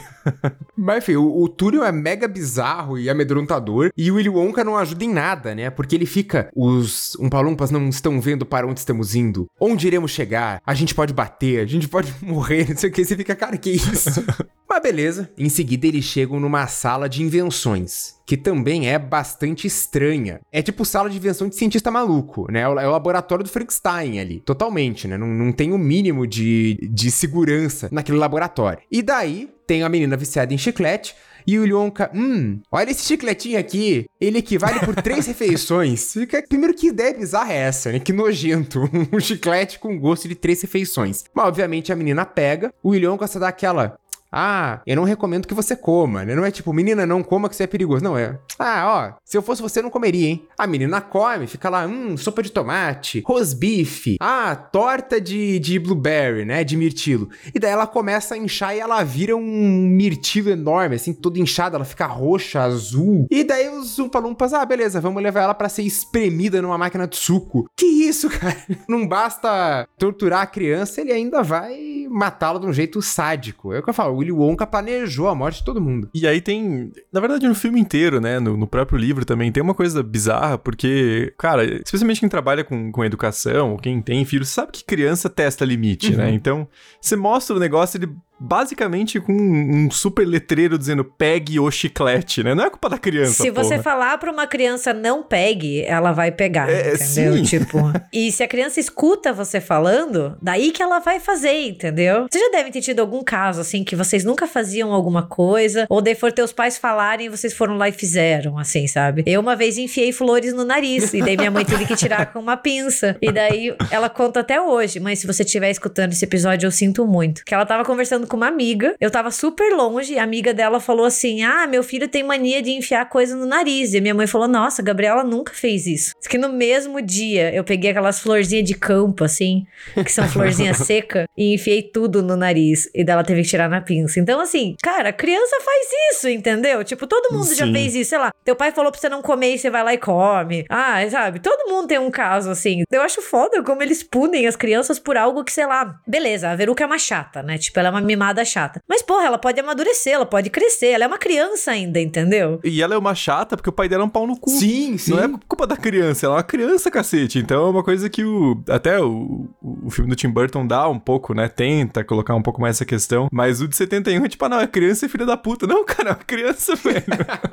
[0.78, 3.92] Mas enfim, o, o Túlio é mega bizarro e amedrontador.
[3.98, 5.70] E o Willy Wonka não ajuda em nada, né?
[5.70, 6.50] Porque ele fica.
[6.56, 9.48] Os Umpalumpas não estão vendo para onde estamos indo.
[9.60, 10.62] Onde iremos chegar?
[10.66, 13.04] A gente pode bater, a gente pode morrer, não sei o que.
[13.04, 14.24] Você fica, cara, que isso?
[14.72, 15.30] Mas beleza.
[15.38, 20.40] Em seguida, eles chegam numa sala de invenções, que também é bastante estranha.
[20.50, 22.62] É tipo sala de invenção de cientista maluco, né?
[22.62, 24.40] É o laboratório do Frankenstein ali.
[24.40, 25.18] Totalmente, né?
[25.18, 28.82] Não, não tem o mínimo de, de segurança naquele laboratório.
[28.90, 31.16] E daí, tem a menina viciada em chiclete.
[31.48, 36.14] E o Ilionka, hum, olha esse chicletinho aqui, ele equivale por três refeições.
[36.48, 38.00] Primeiro, que ideia bizarra é essa, né?
[38.00, 41.24] Que nojento, um chiclete com gosto de três refeições.
[41.34, 43.98] Mas, obviamente, a menina pega, o Ilionka só dá aquela,
[44.32, 46.36] ah, eu não recomendo que você coma, né?
[46.36, 48.04] Não é tipo, menina, não coma que isso é perigoso.
[48.04, 48.40] Não, é.
[48.58, 50.48] Ah, ó, se eu fosse você, não comeria, hein?
[50.58, 56.46] A menina come, fica lá, hum, sopa de tomate, rosbife, ah, torta de, de blueberry,
[56.46, 56.64] né?
[56.64, 57.30] De mirtilo.
[57.54, 61.76] E daí ela começa a inchar e ela vira um mirtilo enorme, assim, toda inchada,
[61.76, 63.28] ela fica roxa, azul.
[63.30, 67.18] E daí os Umpalumpas, ah, beleza, vamos levar ela para ser espremida numa máquina de
[67.18, 67.70] suco.
[67.76, 68.58] Que isso, cara?
[68.88, 73.74] Não basta torturar a criança, ele ainda vai matá-la de um jeito sádico.
[73.74, 76.10] É o que eu falo, Willy Wonka planejou a morte de todo mundo.
[76.14, 79.62] E aí tem, na verdade, no filme inteiro, né, no, no próprio livro também, tem
[79.62, 84.46] uma coisa bizarra, porque, cara, especialmente quem trabalha com, com educação, ou quem tem filho,
[84.46, 86.26] sabe que criança testa limite, né?
[86.26, 86.30] uhum.
[86.30, 86.36] né?
[86.36, 86.68] Então,
[87.00, 88.10] você mostra o negócio, ele
[88.42, 92.56] basicamente com um super letreiro dizendo pegue o chiclete, né?
[92.56, 93.44] Não é culpa da criança.
[93.44, 93.64] Se porra.
[93.64, 97.34] você falar pra uma criança não pegue, ela vai pegar, é, entendeu?
[97.38, 97.44] Sim.
[97.52, 97.78] Tipo.
[98.12, 102.28] e se a criança escuta você falando, daí que ela vai fazer, entendeu?
[102.32, 106.02] Vocês já devem ter tido algum caso, assim, que vocês nunca faziam alguma coisa, ou
[106.02, 109.24] daí for teus pais falarem e vocês foram lá e fizeram, assim, sabe?
[109.28, 112.40] Eu uma vez enfiei flores no nariz, e daí minha mãe teve que tirar com
[112.40, 113.18] uma pinça.
[113.22, 117.06] E daí ela conta até hoje, mas se você estiver escutando esse episódio, eu sinto
[117.06, 117.44] muito.
[117.46, 118.96] Que ela tava conversando com uma amiga.
[119.00, 122.62] Eu tava super longe e a amiga dela falou assim: Ah, meu filho tem mania
[122.62, 123.94] de enfiar coisa no nariz.
[123.94, 126.14] E a minha mãe falou: Nossa, Gabriela nunca fez isso.
[126.18, 130.74] Diz que no mesmo dia eu peguei aquelas florzinhas de campo, assim, que são florzinha
[130.74, 132.90] seca, e enfiei tudo no nariz.
[132.96, 134.20] E dela teve que tirar na pinça.
[134.20, 136.84] Então, assim, cara, criança faz isso, entendeu?
[136.86, 137.56] Tipo, todo mundo Sim.
[137.56, 138.32] já fez isso, sei lá.
[138.46, 140.66] Teu pai falou pra você não comer e você vai lá e come.
[140.70, 141.40] Ah, sabe?
[141.40, 142.84] Todo mundo tem um caso assim.
[142.90, 146.00] Eu acho foda como eles punem as crianças por algo que, sei lá.
[146.08, 147.58] Beleza, a Veruca é uma chata, né?
[147.58, 148.82] Tipo, ela é uma mimada chata.
[148.88, 150.88] Mas, porra, ela pode amadurecer, ela pode crescer.
[150.88, 152.60] Ela é uma criança ainda, entendeu?
[152.64, 154.50] E ela é uma chata porque o pai dela é um pau no cu.
[154.50, 155.12] Sim, sim.
[155.12, 157.40] Não é culpa da criança, ela é uma criança, cacete.
[157.40, 158.62] Então é uma coisa que o.
[158.70, 161.48] Até o, o filme do Tim Burton dá um pouco, né?
[161.48, 163.28] Tenta colocar um pouco mais essa questão.
[163.32, 165.66] Mas o de 71 é tipo, ah, não, é criança e filha da puta.
[165.66, 167.06] Não, cara, é uma criança, velho.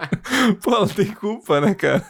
[0.62, 2.04] Pô, ela tem culpa, né, cara?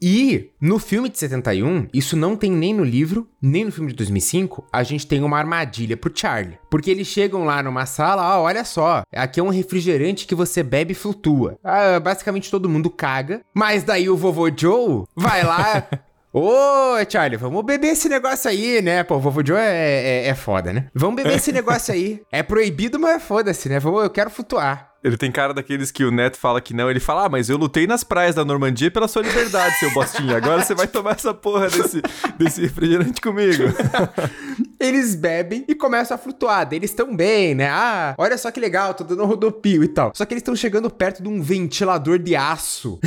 [0.00, 3.96] E no filme de 71, isso não tem nem no livro, nem no filme de
[3.96, 6.58] 2005, a gente tem uma armadilha pro Charlie.
[6.70, 10.62] Porque eles chegam lá numa sala, ah, olha só, aqui é um refrigerante que você
[10.62, 11.58] bebe e flutua.
[11.62, 15.86] Ah, basicamente todo mundo caga, mas daí o vovô Joe vai lá.
[16.32, 19.02] Ô, Charlie, vamos beber esse negócio aí, né?
[19.02, 20.86] Pô, o vovô Joe é, é, é foda, né?
[20.94, 22.22] Vamos beber esse negócio aí.
[22.30, 23.78] É proibido, mas é foda-se, né?
[23.82, 24.89] Eu quero flutuar.
[25.02, 26.90] Ele tem cara daqueles que o Neto fala que não.
[26.90, 30.36] Ele fala, ah, mas eu lutei nas praias da Normandia pela sua liberdade, seu bostinho.
[30.36, 32.02] Agora você vai tomar essa porra desse,
[32.36, 33.64] desse refrigerante comigo.
[34.78, 36.68] Eles bebem e começam a flutuar.
[36.70, 37.70] Eles estão bem, né?
[37.70, 40.12] Ah, olha só que legal, tô dando um rodopio e tal.
[40.14, 42.98] Só que eles estão chegando perto de um ventilador de aço.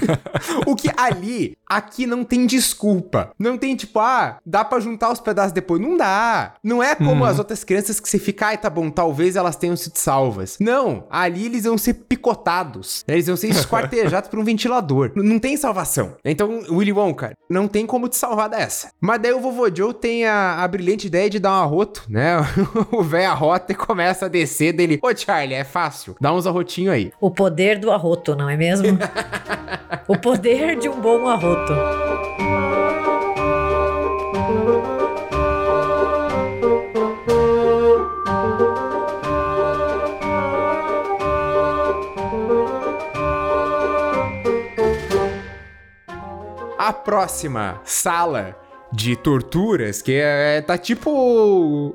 [0.66, 3.32] o que ali, aqui não tem desculpa.
[3.38, 5.80] Não tem tipo, ah, dá para juntar os pedaços depois.
[5.80, 6.54] Não dá.
[6.62, 7.26] Não é como hum.
[7.26, 10.56] as outras crianças que você fica, ai, tá bom, talvez elas tenham sido salvas.
[10.58, 13.04] Não, ali ali eles iam ser picotados.
[13.06, 13.14] né?
[13.14, 15.12] Eles iam ser esquartejados por um ventilador.
[15.16, 16.16] N- Não tem salvação.
[16.24, 18.90] Então, Willy Wonka, não tem como te salvar dessa.
[19.00, 22.36] Mas daí o vovô Joe tem a, a brilhante ideia de dar um arroto, né?
[22.92, 24.98] o velho arrota e começa a descer dele.
[25.02, 26.14] Ô, Charlie, é fácil.
[26.20, 27.12] Dá uns arrotinhos aí.
[27.20, 28.86] O poder do arroto, não é mesmo?
[30.08, 31.72] o poder de um bom arroto.
[47.04, 48.56] Próxima sala
[48.94, 51.10] de torturas, que é, tá tipo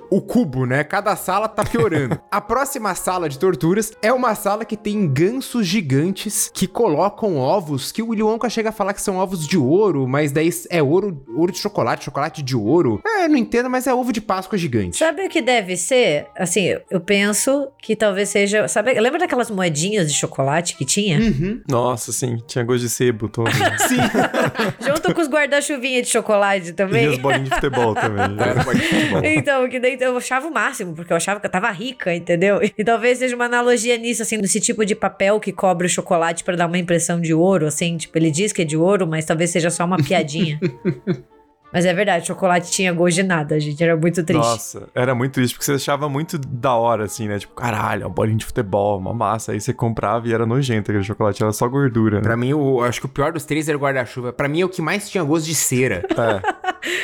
[0.09, 0.83] o, cubo, né?
[0.83, 2.19] Cada sala tá piorando.
[2.29, 7.91] a próxima sala de torturas é uma sala que tem gansos gigantes que colocam ovos
[7.91, 10.83] que o Willy Wonka chega a falar que são ovos de ouro, mas daí é
[10.83, 13.01] ouro, ouro de chocolate, chocolate de ouro.
[13.05, 14.97] É, não entendo, mas é ovo de Páscoa gigante.
[14.97, 16.27] Sabe o que deve ser?
[16.37, 18.67] Assim, eu penso que talvez seja.
[18.67, 21.19] Sabe, lembra daquelas moedinhas de chocolate que tinha?
[21.19, 21.61] Uhum.
[21.67, 23.49] Nossa, sim, tinha gosto de sebo todo.
[23.87, 23.97] Sim.
[24.85, 27.07] Junto com os guarda-chuvinhas de chocolate e também.
[27.07, 28.25] as bolinhas de futebol também.
[28.63, 29.23] Futebol.
[29.23, 32.59] Então, que daí eu achava o máximo, porque eu achava que eu tava rica, entendeu?
[32.79, 36.43] E talvez seja uma analogia nisso, assim, desse tipo de papel que cobre o chocolate
[36.43, 39.25] pra dar uma impressão de ouro, assim, tipo, ele diz que é de ouro, mas
[39.25, 40.59] talvez seja só uma piadinha.
[41.71, 44.41] mas é verdade, chocolate tinha gosto de nada, gente, era muito triste.
[44.41, 47.37] Nossa, era muito triste, porque você achava muito da hora, assim, né?
[47.39, 49.51] Tipo, caralho, uma bolinha de futebol, uma massa.
[49.51, 52.23] Aí você comprava e era nojento aquele chocolate, era só gordura, né?
[52.23, 54.33] Pra mim, o, acho que o pior dos três era o guarda-chuva.
[54.33, 56.03] Pra mim, é o que mais tinha gosto de cera.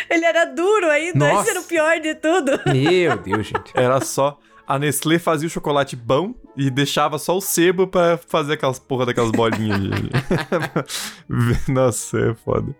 [0.07, 1.41] É, Ele era duro ainda, Nossa.
[1.41, 2.51] esse era o pior de tudo.
[2.65, 3.71] Meu Deus, gente.
[3.73, 4.37] era só.
[4.67, 9.05] A Nestlé fazia o chocolate bom e deixava só o sebo pra fazer aquelas porra
[9.05, 9.79] daquelas bolinhas.
[11.69, 12.75] Nossa, é foda.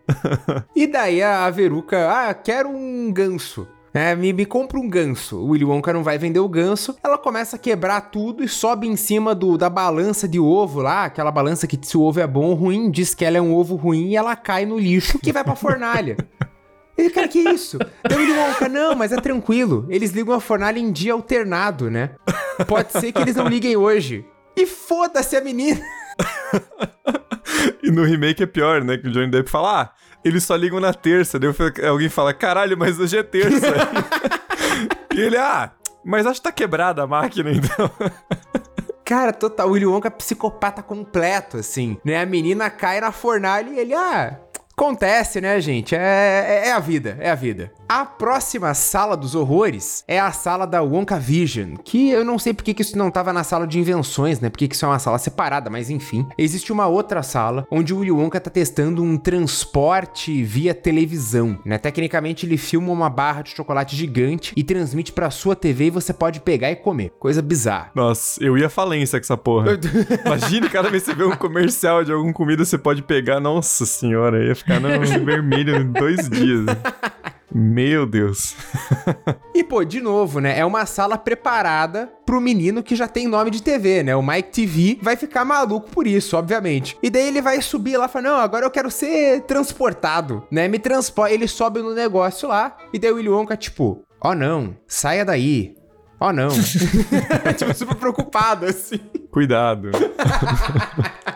[0.75, 3.67] E daí a, a Veruca, ah, quero um ganso.
[3.93, 5.37] É, me, me compra um ganso.
[5.37, 6.97] O Willy Wonka não vai vender o ganso.
[7.01, 11.05] Ela começa a quebrar tudo e sobe em cima do, da balança de ovo lá.
[11.05, 13.55] Aquela balança que se o ovo é bom ou ruim, diz que ela é um
[13.55, 16.17] ovo ruim e ela cai no lixo que vai pra fornalha.
[16.97, 17.77] Ele, cara, que isso?
[17.77, 19.85] Daí o Willy Wonka, não, mas é tranquilo.
[19.89, 22.11] Eles ligam a fornalha em dia alternado, né?
[22.67, 24.25] Pode ser que eles não liguem hoje.
[24.55, 25.81] E foda-se a menina.
[27.83, 28.97] E no remake é pior, né?
[28.97, 29.89] Que o Johnny Depp fala, ah,
[30.23, 31.37] eles só ligam na terça.
[31.37, 31.53] Daí
[31.87, 33.67] alguém fala, caralho, mas hoje é terça.
[35.13, 35.71] e ele, ah,
[36.03, 37.91] mas acho que tá quebrada a máquina, então.
[39.03, 42.19] Cara, total, o Willy Wonka é psicopata completo, assim, né?
[42.19, 44.39] A menina cai na fornalha e ele, ah,
[44.85, 45.95] acontece, né, gente?
[45.95, 47.71] É, é, é a vida, é a vida.
[47.89, 52.53] A próxima sala dos horrores é a sala da Wonka Vision, que eu não sei
[52.53, 54.49] porque que isso não tava na sala de invenções, né?
[54.49, 56.25] Porque que isso é uma sala separada, mas enfim.
[56.37, 61.77] Existe uma outra sala onde o Willy Wonka tá testando um transporte via televisão, né?
[61.77, 66.13] Tecnicamente ele filma uma barra de chocolate gigante e transmite pra sua TV e você
[66.13, 67.11] pode pegar e comer.
[67.19, 67.91] Coisa bizarra.
[67.95, 69.79] Nossa, eu ia falência com essa porra.
[70.25, 73.39] Imagine cada vez que você vê um comercial de alguma comida, você pode pegar.
[73.39, 76.65] Nossa senhora, ia ficar no vermelho em dois dias.
[77.57, 78.55] Meu Deus.
[79.53, 80.59] E, pô, de novo, né?
[80.59, 84.13] É uma sala preparada pro menino que já tem nome de TV, né?
[84.15, 86.97] O Mike TV vai ficar maluco por isso, obviamente.
[87.01, 90.67] E daí ele vai subir lá e fala: Não, agora eu quero ser transportado, né?
[90.67, 91.33] Me transporta.
[91.33, 92.75] Ele sobe no negócio lá.
[92.91, 95.75] E daí o Willy Wonka, tipo: Ó, oh, não, saia daí.
[96.19, 96.49] Ó, oh, não.
[97.57, 98.99] tipo, super preocupado, assim.
[99.31, 99.91] Cuidado.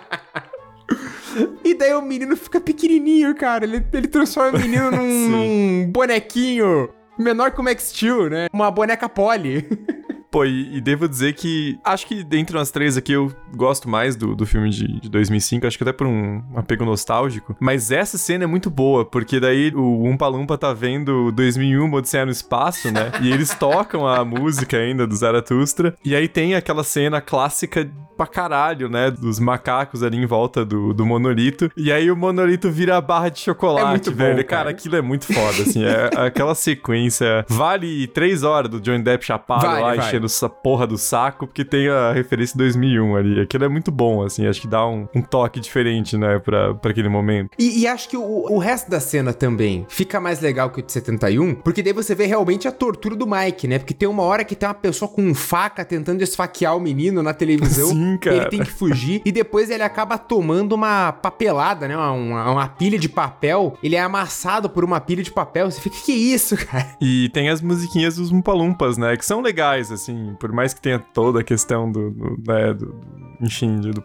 [1.63, 3.65] E daí o menino fica pequenininho, cara.
[3.65, 8.47] Ele, ele transforma o menino num, num bonequinho menor que o Max Steel, né?
[8.53, 9.67] Uma boneca Polly.
[10.31, 14.15] Pô, e, e devo dizer que acho que dentre nós três aqui eu gosto mais
[14.15, 17.55] do, do filme de, de 2005, acho que até por um apego nostálgico.
[17.59, 22.25] Mas essa cena é muito boa, porque daí o Umpa Lumpa tá vendo 2001 Odisseia
[22.25, 23.11] no Espaço, né?
[23.21, 25.95] e eles tocam a música ainda do Zaratustra.
[26.05, 29.09] E aí tem aquela cena clássica pra caralho, né?
[29.09, 31.71] Dos macacos ali em volta do, do monolito.
[31.77, 34.35] E aí o monolito vira a barra de chocolate, É muito bom, velho.
[34.45, 34.45] cara.
[34.45, 35.83] cara, aquilo é muito foda, assim.
[35.85, 37.45] É aquela sequência.
[37.47, 40.01] Vale três horas do Johnny Depp chapado Vale, lá, vale.
[40.19, 43.41] Enchendo essa porra do saco, porque tem a referência 2001 ali.
[43.41, 44.45] Aquilo é muito bom, assim.
[44.45, 47.51] Acho que dá um, um toque diferente, né, pra, pra aquele momento.
[47.57, 50.83] E, e acho que o, o resto da cena também fica mais legal que o
[50.83, 53.79] de 71, porque daí você vê realmente a tortura do Mike, né?
[53.79, 57.33] Porque tem uma hora que tem uma pessoa com faca tentando esfaquear o menino na
[57.33, 57.89] televisão.
[57.89, 58.35] Sim, cara.
[58.35, 59.21] Ele tem que fugir.
[59.23, 61.95] e depois ele acaba tomando uma papelada, né?
[61.95, 63.77] Uma, uma, uma pilha de papel.
[63.81, 65.69] Ele é amassado por uma pilha de papel.
[65.69, 66.87] Você fica, que isso, cara?
[66.99, 70.08] E tem as musiquinhas dos Umpalumpas, né, que são legais, assim.
[70.39, 74.03] Por mais que tenha toda a questão do, do, né, do, do enfim, do,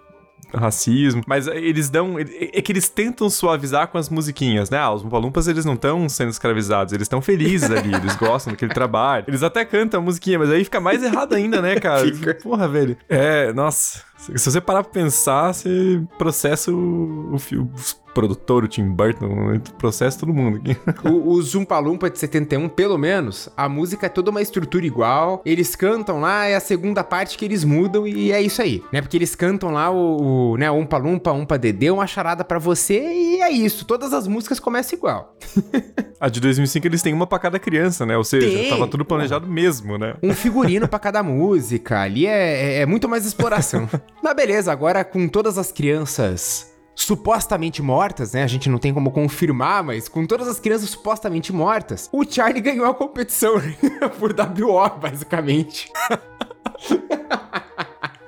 [0.57, 2.16] racismo, mas eles dão.
[2.18, 4.78] É que eles tentam suavizar com as musiquinhas, né?
[4.78, 8.72] Ah, os Umpalumpas eles não estão sendo escravizados, eles estão felizes ali, eles gostam daquele
[8.72, 9.24] trabalho.
[9.28, 12.05] Eles até cantam a musiquinha, mas aí fica mais errado ainda, né, cara?
[12.42, 12.96] Porra, velho.
[13.09, 14.02] É, nossa.
[14.37, 17.68] Se você parar pra pensar, você processa o, o, o
[18.14, 20.77] produtor, o Tim Burton, processa todo mundo aqui.
[21.07, 25.43] o, o Zumpa Lumpa de 71, pelo menos, a música é toda uma estrutura igual.
[25.45, 29.03] Eles cantam lá, é a segunda parte que eles mudam e é isso aí, né?
[29.03, 33.01] Porque eles cantam lá o, o né, Umpa Lumpa, Umpa Dedê, uma charada para você
[33.01, 33.85] e é isso.
[33.85, 35.37] Todas as músicas começam igual.
[36.20, 38.16] a de 2005 eles têm uma pra cada criança, né?
[38.16, 38.70] Ou seja, Tem.
[38.70, 40.14] tava tudo planejado mesmo, né?
[40.22, 42.01] Um figurino para cada música.
[42.01, 43.89] Ali é, é, é muito mais exploração.
[44.22, 48.42] Mas beleza, agora com todas as crianças supostamente mortas, né?
[48.42, 52.60] A gente não tem como confirmar, mas com todas as crianças supostamente mortas, o Charlie
[52.60, 53.54] ganhou a competição
[54.18, 55.90] por WO, basicamente.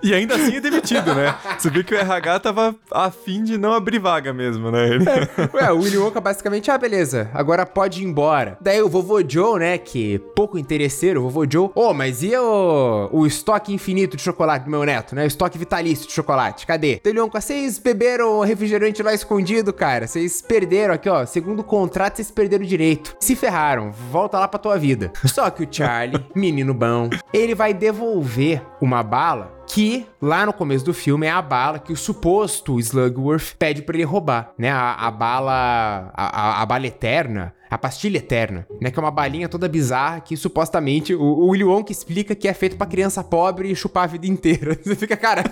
[0.07, 1.35] E ainda assim é demitido, né?
[1.59, 4.89] Você viu que o RH tava afim de não abrir vaga mesmo, né?
[4.89, 5.05] Ele...
[5.05, 8.57] É, ué, o Willy Wonka basicamente, ah, beleza, agora pode ir embora.
[8.61, 12.37] Daí o vovô Joe, né, que pouco interesseiro, o vovô Joe, ô, oh, mas e
[12.37, 15.25] o, o estoque infinito de chocolate do meu neto, né?
[15.25, 17.01] O estoque vitalício de chocolate, cadê?
[17.03, 22.15] Daí Wonka, vocês beberam refrigerante lá escondido, cara, vocês perderam aqui, ó, segundo o contrato,
[22.15, 23.17] vocês perderam o direito.
[23.19, 25.13] Se ferraram, volta lá pra tua vida.
[25.25, 30.85] Só que o Charlie, menino bom, ele vai devolver uma bala que lá no começo
[30.85, 34.71] do filme é a bala que o suposto Slugworth pede para ele roubar, né?
[34.71, 38.91] A, a bala, a, a, a, bala eterna, a pastilha eterna, né?
[38.91, 42.55] Que é uma balinha toda bizarra que supostamente o, o Willy Wonka explica que é
[42.55, 44.79] feito para criança pobre e chupar a vida inteira.
[44.83, 45.43] Você fica, cara...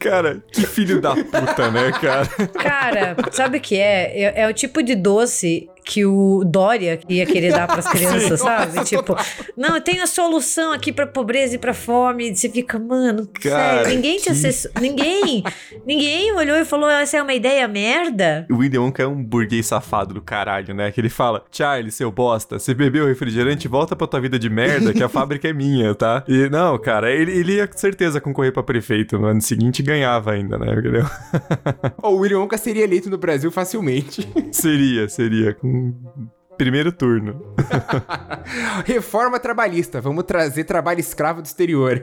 [0.00, 2.26] cara, que filho da puta, né, cara?
[2.54, 4.22] Cara, sabe o que é?
[4.22, 4.40] é?
[4.42, 8.46] É o tipo de doce que o Dória ia querer dar para as crianças, Sim,
[8.46, 8.76] sabe?
[8.76, 9.24] Nossa, tipo, total.
[9.56, 12.30] não, eu tenho a solução aqui para pobreza e para fome.
[12.30, 15.42] E você fica, mano, Cara, sério, ninguém te acessou, ninguém,
[15.86, 18.46] ninguém olhou e falou, essa é uma ideia merda.
[18.50, 20.90] O William Wonka é um burguês safado do caralho, né?
[20.92, 24.92] Que ele fala, Charlie, seu bosta, você bebeu refrigerante, volta pra tua vida de merda,
[24.92, 26.22] que a fábrica é minha, tá?
[26.28, 29.82] E não, cara, ele, ele ia com certeza concorrer pra prefeito no ano seguinte e
[29.82, 30.70] ganhava ainda, né?
[30.70, 31.06] Entendeu?
[32.02, 34.28] o William Wonka seria eleito no Brasil facilmente.
[34.52, 35.77] seria, seria, com
[36.58, 37.54] primeiro turno.
[38.84, 42.02] Reforma trabalhista, vamos trazer trabalho escravo do exterior.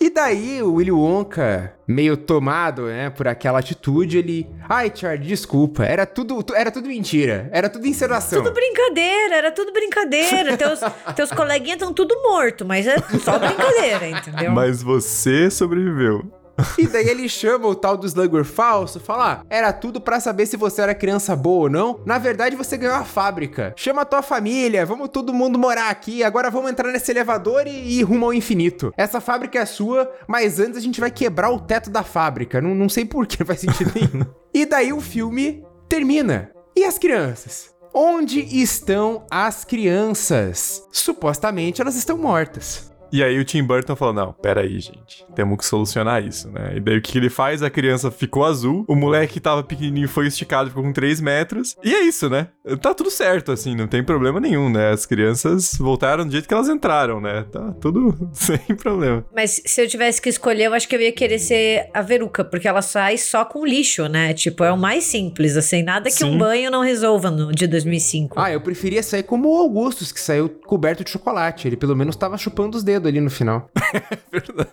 [0.00, 5.84] e daí o Willy Wonka, meio tomado, né, por aquela atitude, ele, ai, Charlie, desculpa,
[5.84, 8.42] era tudo, era tudo mentira, era tudo encenação.
[8.42, 10.56] Tudo brincadeira, era tudo brincadeira.
[10.58, 10.80] teus,
[11.14, 14.50] teus coleguinhas estão tudo morto, mas é só brincadeira, entendeu?
[14.50, 16.41] Mas você sobreviveu.
[16.78, 20.46] E daí ele chama o tal do Slugger falso, fala: ah, era tudo para saber
[20.46, 22.00] se você era criança boa ou não.
[22.04, 23.72] Na verdade, você ganhou a fábrica.
[23.76, 26.22] Chama a tua família, vamos todo mundo morar aqui.
[26.22, 28.92] Agora vamos entrar nesse elevador e, ir rumo ao infinito.
[28.96, 32.60] Essa fábrica é sua, mas antes a gente vai quebrar o teto da fábrica.
[32.60, 34.24] Não, não sei por que, não faz sentido nenhum.
[34.52, 36.50] e daí o filme termina.
[36.76, 37.72] E as crianças?
[37.94, 40.82] Onde estão as crianças?
[40.90, 42.91] Supostamente elas estão mortas.
[43.12, 45.24] E aí o Tim Burton falou: não, pera aí, gente.
[45.34, 46.72] Temos que solucionar isso, né?
[46.76, 47.62] E daí o que ele faz?
[47.62, 51.76] A criança ficou azul, o moleque que tava pequenininho foi esticado, ficou com 3 metros.
[51.84, 52.48] E é isso, né?
[52.80, 54.90] Tá tudo certo, assim, não tem problema nenhum, né?
[54.90, 57.44] As crianças voltaram do jeito que elas entraram, né?
[57.50, 59.24] Tá tudo sem problema.
[59.34, 62.44] Mas se eu tivesse que escolher, eu acho que eu ia querer ser a Veruca,
[62.44, 64.32] porque ela sai só com lixo, né?
[64.32, 66.34] Tipo, é o mais simples, assim, nada que Sim.
[66.34, 68.40] um banho não resolva no de 2005.
[68.40, 71.68] Ah, eu preferia sair como o Augustus, que saiu coberto de chocolate.
[71.68, 73.70] Ele pelo menos tava chupando os dedos ali no final.
[73.94, 74.00] é
[74.30, 74.70] verdade.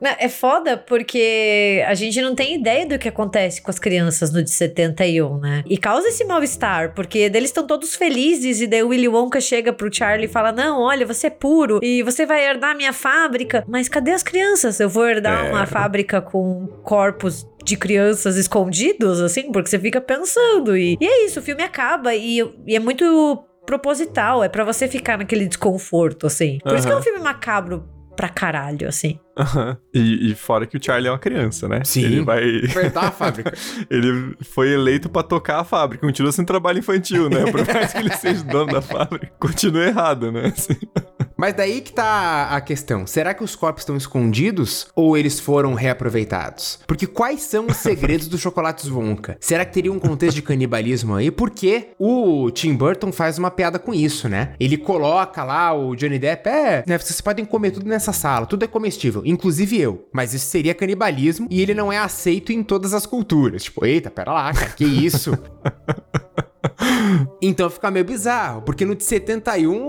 [0.00, 4.32] Não, é foda porque a gente não tem ideia do que acontece com as crianças
[4.32, 5.62] no de 71, né?
[5.68, 9.72] E causa esse mal-estar, porque eles estão todos felizes e daí o Willy Wonka chega
[9.74, 13.62] pro Charlie e fala: Não, olha, você é puro e você vai herdar minha fábrica.
[13.68, 14.80] Mas cadê as crianças?
[14.80, 15.50] Eu vou herdar é.
[15.50, 20.78] uma fábrica com corpos de crianças escondidos, assim, porque você fica pensando.
[20.78, 24.88] E, e é isso, o filme acaba e, e é muito proposital, é para você
[24.88, 26.58] ficar naquele desconforto, assim.
[26.58, 26.78] Por uhum.
[26.78, 29.18] isso que é um filme macabro pra caralho, assim.
[29.38, 29.76] Uhum.
[29.94, 31.82] E, e, fora que o Charlie é uma criança, né?
[31.84, 32.04] Sim.
[32.04, 32.42] Ele vai.
[32.70, 33.52] Apertar a fábrica.
[33.88, 36.06] ele foi eleito para tocar a fábrica.
[36.06, 37.50] Continua sendo trabalho infantil, né?
[37.50, 40.52] Por mais que ele seja dono da fábrica, continua errado, né?
[40.56, 40.76] Assim.
[41.40, 43.06] Mas daí que tá a questão.
[43.06, 46.80] Será que os corpos estão escondidos ou eles foram reaproveitados?
[46.86, 49.38] Porque quais são os segredos dos chocolates Wonka?
[49.40, 51.30] Será que teria um contexto de canibalismo aí?
[51.30, 54.52] Porque o Tim Burton faz uma piada com isso, né?
[54.60, 58.64] Ele coloca lá o Johnny Depp, é, né, vocês podem comer tudo nessa sala, tudo
[58.64, 60.08] é comestível, inclusive eu.
[60.12, 63.64] Mas isso seria canibalismo e ele não é aceito em todas as culturas.
[63.64, 65.32] Tipo, eita, pera lá, cara, que isso?
[67.40, 69.80] então fica meio bizarro, porque no de 71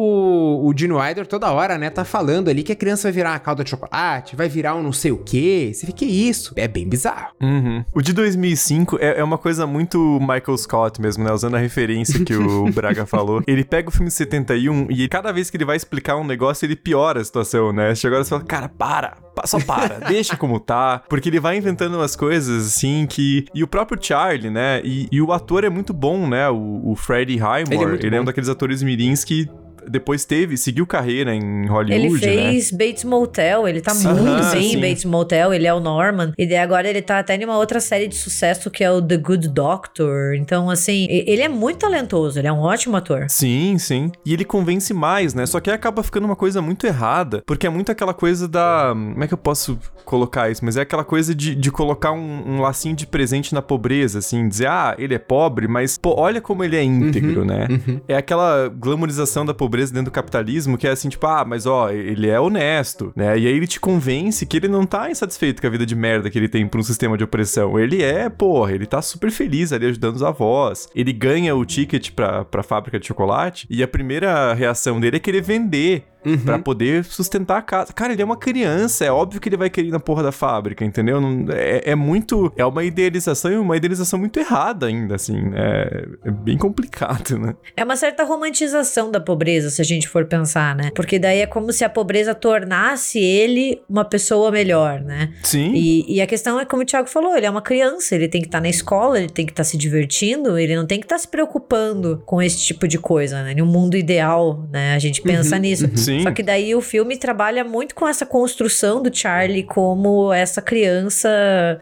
[0.00, 3.30] o o, Dino Idor toda hora, né, tá falando ali que a criança vai virar
[3.30, 5.72] uma calda de chocolate, vai virar um não sei o quê.
[5.72, 6.52] Você fica, que isso?
[6.56, 7.32] É bem bizarro.
[7.40, 7.84] Uhum.
[7.92, 11.32] O de 2005 é, é, uma coisa muito Michael Scott mesmo, né?
[11.32, 13.42] Usando a referência que o Braga falou.
[13.46, 16.64] Ele pega o filme de 71 e cada vez que ele vai explicar um negócio,
[16.64, 17.94] ele piora a situação, né?
[17.94, 21.02] Chega agora e fala, cara, para, só para, deixa como tá.
[21.08, 23.44] Porque ele vai inventando umas coisas, assim, que...
[23.54, 24.80] E o próprio Charlie, né?
[24.84, 26.48] E, e o ator é muito bom, né?
[26.48, 29.48] O, o Freddie Highmore, ele, é, ele é um daqueles atores mirins que
[29.88, 32.78] depois teve, seguiu carreira em Hollywood, Ele fez né?
[32.78, 36.32] Bates Motel, ele tá muito bem em Bates Motel, ele é o Norman.
[36.36, 39.00] E daí agora ele tá até em uma outra série de sucesso que é o
[39.00, 40.34] The Good Doctor.
[40.34, 43.26] Então, assim, ele é muito talentoso, ele é um ótimo ator.
[43.28, 44.12] Sim, sim.
[44.24, 45.46] E ele convence mais, né?
[45.46, 48.90] Só que acaba ficando uma coisa muito errada, porque é muito aquela coisa da...
[48.90, 50.64] Como é que eu posso colocar isso?
[50.64, 54.48] Mas é aquela coisa de, de colocar um, um lacinho de presente na pobreza, assim,
[54.48, 57.66] dizer, ah, ele é pobre, mas, pô, olha como ele é íntegro, uhum, né?
[57.70, 58.00] Uhum.
[58.06, 61.64] É aquela glamorização da pobreza pobreza dentro do capitalismo, que é assim, tipo, ah, mas
[61.64, 63.38] ó, ele é honesto, né?
[63.38, 66.28] E aí ele te convence que ele não tá insatisfeito com a vida de merda
[66.28, 67.78] que ele tem pra um sistema de opressão.
[67.78, 70.88] Ele é, porra, ele tá super feliz ali ajudando os avós.
[70.92, 75.20] Ele ganha o ticket pra, pra fábrica de chocolate e a primeira reação dele é
[75.20, 76.38] querer vender Uhum.
[76.38, 77.92] para poder sustentar a casa.
[77.92, 80.32] Cara, ele é uma criança, é óbvio que ele vai querer ir na porra da
[80.32, 81.20] fábrica, entendeu?
[81.20, 82.52] Não, é, é, muito.
[82.56, 85.50] É uma idealização e uma idealização muito errada ainda, assim.
[85.54, 87.54] É, é, bem complicado, né?
[87.76, 90.90] É uma certa romantização da pobreza, se a gente for pensar, né?
[90.94, 95.32] Porque daí é como se a pobreza tornasse ele uma pessoa melhor, né?
[95.42, 95.72] Sim.
[95.74, 98.40] E, e a questão é, como o Thiago falou, ele é uma criança, ele tem
[98.40, 100.98] que estar tá na escola, ele tem que estar tá se divertindo, ele não tem
[100.98, 103.52] que estar tá se preocupando com esse tipo de coisa, né?
[103.52, 104.94] Em um mundo ideal, né?
[104.94, 105.86] A gente pensa uhum, nisso.
[105.86, 105.96] Uhum.
[106.10, 106.22] Sim.
[106.22, 111.28] Só que daí o filme trabalha muito com essa construção do Charlie como essa criança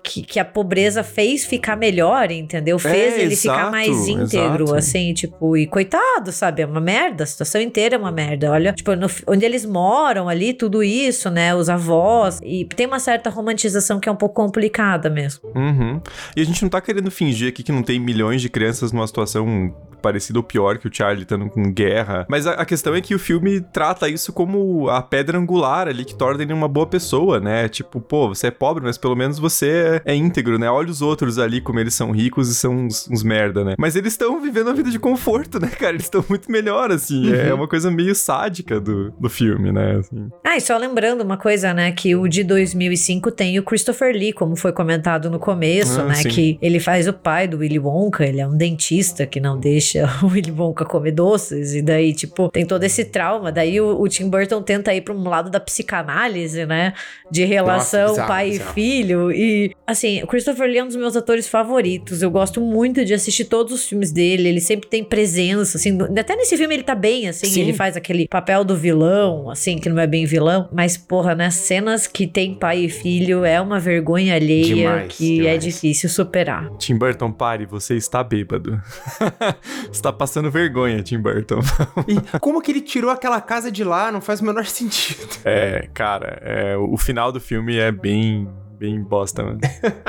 [0.03, 2.79] que, que a pobreza fez ficar melhor, entendeu?
[2.79, 4.79] Fez é, ele exato, ficar mais íntegro, exato.
[4.79, 6.63] assim, tipo, e coitado, sabe?
[6.63, 8.51] É uma merda, a situação inteira é uma merda.
[8.51, 11.55] Olha, tipo, no, onde eles moram ali, tudo isso, né?
[11.55, 12.41] Os avós.
[12.43, 15.51] E tem uma certa romantização que é um pouco complicada mesmo.
[15.55, 16.01] Uhum.
[16.37, 19.07] E a gente não tá querendo fingir aqui que não tem milhões de crianças numa
[19.07, 22.27] situação parecida ou pior que o Charlie estando com guerra.
[22.29, 26.05] Mas a, a, questão é que o filme trata isso como a pedra angular ali
[26.05, 27.69] que torna ele uma boa pessoa, né?
[27.69, 30.71] Tipo, pô, você é pobre, mas pelo menos você é íntegro, né?
[30.71, 33.75] Olha os outros ali como eles são ricos e são uns, uns merda, né?
[33.79, 35.93] Mas eles estão vivendo uma vida de conforto, né, cara?
[35.93, 37.33] Eles estão muito melhor, assim.
[37.33, 37.49] É uhum.
[37.49, 39.97] É uma coisa meio sádica do, do filme, né?
[39.97, 40.29] Assim.
[40.45, 41.91] Ah, e só lembrando uma coisa, né?
[41.93, 46.15] Que o de 2005 tem o Christopher Lee, como foi comentado no começo, ah, né?
[46.15, 46.29] Sim.
[46.29, 49.88] Que ele faz o pai do Willy Wonka, ele é um dentista que não deixa
[49.93, 53.51] deixa o Willy Wonka comer doces, e daí, tipo, tem todo esse trauma.
[53.51, 56.93] Daí o, o Tim Burton tenta ir pra um lado da psicanálise, né?
[57.31, 58.71] De relação Nossa, pai bizarro.
[58.71, 59.33] e filho.
[59.33, 62.23] E, assim, o Christopher Lee é um dos meus atores favoritos.
[62.23, 64.49] Eu gosto muito de assistir todos os filmes dele.
[64.49, 65.97] Ele sempre tem presença, assim.
[66.19, 67.47] Até nesse filme ele tá bem, assim.
[67.47, 67.61] Sim.
[67.63, 70.69] Ele faz aquele papel do vilão, assim, que não é bem vilão.
[70.73, 71.51] Mas, porra, né?
[71.51, 75.55] Cenas que tem pai e filho é uma vergonha alheia demais, que é demais.
[75.55, 76.71] é difícil superar.
[76.79, 78.81] Tim Burton, pare, você está bêbado.
[79.91, 81.61] Você tá passando vergonha, Tim Burton.
[82.07, 84.11] e como que ele tirou aquela casa de lá?
[84.11, 85.29] Não faz o menor sentido.
[85.45, 88.49] É, cara, é, o final do filme é bem
[88.79, 89.59] bem bosta, mano.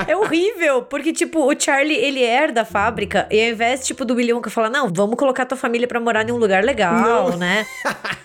[0.08, 4.14] É horrível, porque, tipo, o Charlie, ele herda a fábrica e ao invés, tipo, do
[4.14, 7.38] William que fala, não, vamos colocar tua família pra morar em um lugar legal, não.
[7.38, 7.66] né?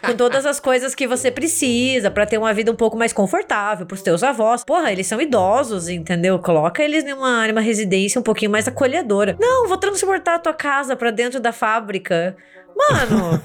[0.05, 3.86] Com todas as coisas que você precisa para ter uma vida um pouco mais confortável
[3.86, 4.62] pros teus avós.
[4.64, 6.38] Porra, eles são idosos, entendeu?
[6.38, 9.36] Coloca eles numa, numa residência um pouquinho mais acolhedora.
[9.40, 12.36] Não, vou transportar a tua casa pra dentro da fábrica.
[12.76, 13.40] Mano,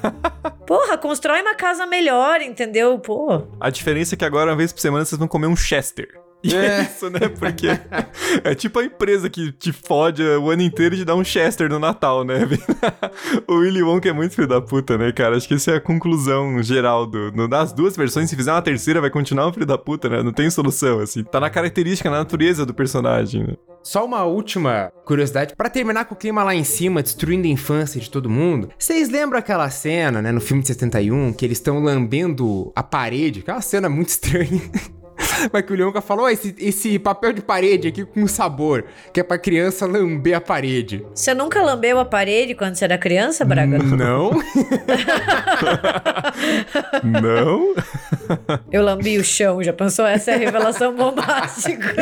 [0.65, 2.97] porra, constrói uma casa melhor, entendeu?
[2.99, 3.43] Pô.
[3.59, 6.09] A diferença é que agora, uma vez por semana, vocês vão comer um Chester.
[6.43, 6.65] E é.
[6.65, 7.19] é isso, né?
[7.37, 7.67] Porque
[8.43, 11.79] é tipo a empresa que te fode o ano inteiro de dar um Chester no
[11.79, 12.47] Natal, né?
[13.47, 15.35] o Willy Wonka é muito filho da puta, né, cara?
[15.35, 18.29] Acho que essa é a conclusão geral do, no, das duas versões.
[18.29, 20.23] Se fizer uma terceira, vai continuar um filho da puta, né?
[20.23, 21.23] Não tem solução, assim.
[21.23, 23.53] Tá na característica, na natureza do personagem, né?
[23.83, 27.99] Só uma última curiosidade, para terminar com o clima lá em cima, destruindo a infância
[27.99, 28.69] de todo mundo.
[28.77, 33.39] Vocês lembram aquela cena, né, no filme de 71, que eles estão lambendo a parede?
[33.39, 34.61] Aquela cena muito estranha.
[35.51, 39.23] Mas que o Leonca falou, esse, esse papel de parede aqui com sabor, que é
[39.23, 41.05] pra criança lamber a parede.
[41.13, 43.77] Você nunca lambeu a parede quando você era criança, Braga?
[43.79, 44.31] Não.
[47.03, 47.75] Não?
[48.71, 50.05] Eu lambi o chão, já pensou?
[50.05, 51.95] Essa é a revelação bombástica.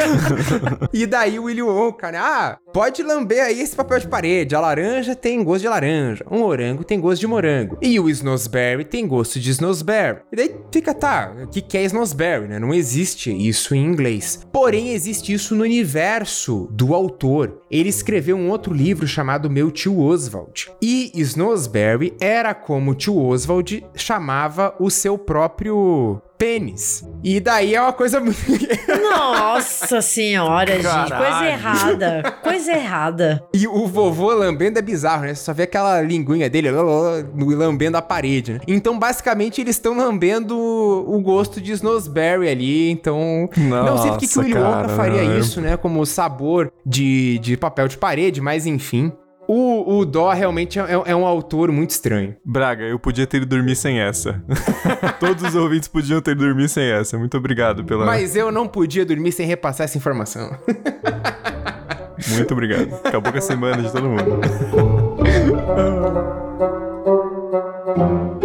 [0.93, 2.17] e daí o Willy Wonka, né?
[2.19, 4.55] Ah, pode lamber aí esse papel de parede.
[4.55, 6.25] A laranja tem gosto de laranja.
[6.29, 7.77] Um morango tem gosto de morango.
[7.81, 10.19] E o Snosberry tem gosto de Snosberry.
[10.31, 12.59] E daí fica, tá, o que, que é Snosberry, né?
[12.59, 14.45] Não existe isso em inglês.
[14.51, 17.61] Porém, existe isso no universo do autor.
[17.69, 20.71] Ele escreveu um outro livro chamado Meu Tio Oswald.
[20.81, 27.03] E Snosberry era como o tio Oswald chamava o seu próprio pênis.
[27.23, 28.37] E daí é uma coisa muito.
[29.01, 31.07] Nossa senhora, Caralho.
[31.07, 31.17] gente.
[31.17, 32.31] Coisa errada.
[32.43, 33.43] Coisa errada.
[33.53, 35.33] E o vovô lambendo é bizarro, né?
[35.33, 38.59] Você só vê aquela linguinha dele lambendo a parede, né?
[38.67, 42.89] Então, basicamente, eles estão lambendo o gosto de Snosberry ali.
[42.91, 43.49] Então.
[43.57, 45.75] Nossa, não sei porque que o Willy Wonka faria isso, né?
[45.77, 49.11] Como sabor de, de papel de parede, mas enfim.
[49.47, 52.35] O, o Dó realmente é, é, um autor muito estranho.
[52.43, 54.43] Braga, eu podia ter ido dormir sem essa.
[55.19, 57.17] Todos os ouvintes podiam ter ido dormir sem essa.
[57.17, 58.05] Muito obrigado pela.
[58.05, 60.57] Mas eu não podia dormir sem repassar essa informação.
[62.35, 62.93] muito obrigado.
[63.05, 64.41] Acabou com a semana de todo mundo.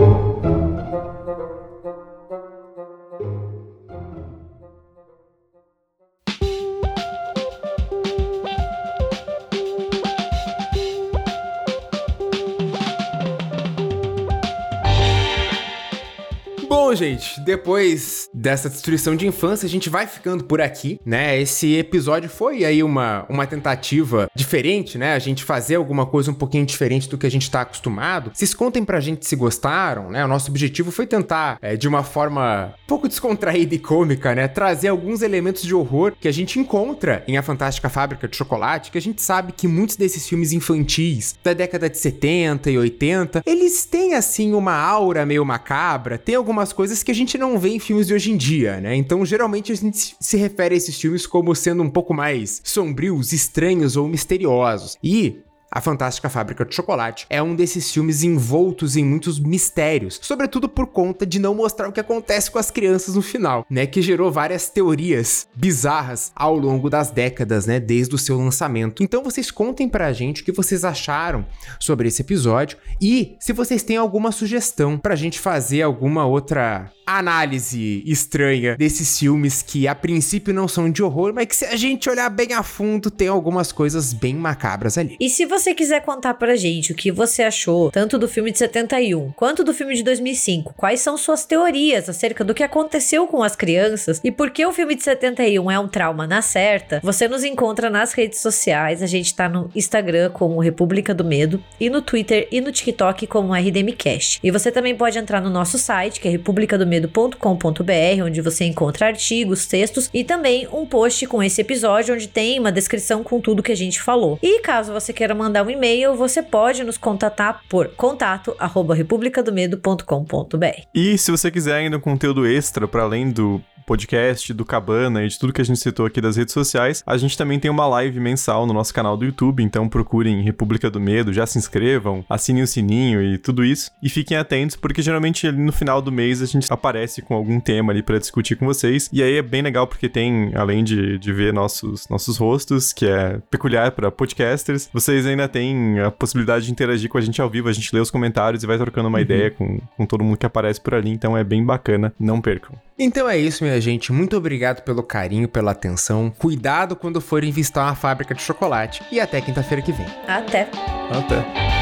[16.95, 21.41] gente, depois dessa destruição de infância, a gente vai ficando por aqui, né?
[21.41, 25.15] Esse episódio foi aí uma, uma tentativa diferente, né?
[25.15, 28.33] A gente fazer alguma coisa um pouquinho diferente do que a gente tá acostumado.
[28.35, 30.25] Vocês contem pra gente se gostaram, né?
[30.25, 34.49] O nosso objetivo foi tentar, é, de uma forma um pouco descontraída e cômica, né?
[34.49, 38.91] Trazer alguns elementos de horror que a gente encontra em A Fantástica Fábrica de Chocolate,
[38.91, 43.43] que a gente sabe que muitos desses filmes infantis da década de 70 e 80,
[43.47, 47.69] eles têm, assim, uma aura meio macabra, tem algumas coisas que a gente não vê
[47.69, 48.95] em filmes de hoje em dia, né?
[48.97, 53.33] Então, geralmente a gente se refere a esses filmes como sendo um pouco mais sombrios,
[53.33, 54.97] estranhos ou misteriosos.
[55.03, 55.41] E
[55.73, 60.87] a Fantástica Fábrica de Chocolate é um desses filmes envoltos em muitos mistérios, sobretudo por
[60.87, 64.31] conta de não mostrar o que acontece com as crianças no final, né, que gerou
[64.31, 69.03] várias teorias bizarras ao longo das décadas, né, desde o seu lançamento.
[69.03, 71.47] Então vocês contem pra gente o que vocês acharam
[71.81, 78.03] sobre esse episódio e se vocês têm alguma sugestão pra gente fazer alguma outra análise
[78.07, 82.09] estranha desses filmes que a princípio não são de horror, mas que se a gente
[82.09, 85.17] olhar bem a fundo tem algumas coisas bem macabras ali.
[85.21, 88.59] E se você quiser contar pra gente o que você achou, tanto do filme de
[88.59, 93.43] 71 quanto do filme de 2005, quais são suas teorias acerca do que aconteceu com
[93.43, 97.29] as crianças e por que o filme de 71 é um trauma na certa, você
[97.29, 101.89] nos encontra nas redes sociais, a gente tá no Instagram como República do Medo e
[101.89, 104.41] no Twitter e no TikTok como RDMcast.
[104.43, 109.67] E você também pode entrar no nosso site, que é republicadomedo.com.br, onde você encontra artigos,
[109.67, 113.73] textos e também um post com esse episódio onde tem uma descrição com tudo que
[113.73, 114.39] a gente falou.
[114.43, 118.57] E caso você queira mandar mandar um e-mail, você pode nos contatar por contato
[118.95, 120.87] republicadomedo.com.br.
[120.95, 125.29] E se você quiser ainda um conteúdo extra para além do podcast, do Cabana e
[125.29, 127.87] de tudo que a gente citou aqui das redes sociais, a gente também tem uma
[127.87, 132.25] live mensal no nosso canal do YouTube, então procurem República do Medo, já se inscrevam,
[132.29, 133.91] assinem o sininho e tudo isso.
[134.03, 137.93] E fiquem atentos, porque geralmente no final do mês a gente aparece com algum tema
[137.93, 139.09] ali para discutir com vocês.
[139.13, 143.07] E aí é bem legal porque tem, além de, de ver nossos, nossos rostos, que
[143.07, 147.51] é peculiar para podcasters, vocês ainda têm a possibilidade de interagir com a gente ao
[147.51, 149.23] vivo, a gente lê os comentários e vai trocando uma uhum.
[149.23, 152.77] ideia com, com todo mundo que aparece por ali, então é bem bacana, não percam.
[152.99, 154.13] Então é isso, minha gente.
[154.13, 156.31] Muito obrigado pelo carinho, pela atenção.
[156.31, 159.03] Cuidado quando forem visitar uma fábrica de chocolate.
[159.11, 160.07] E até quinta-feira que vem.
[160.27, 160.69] Até.
[161.11, 161.82] Até.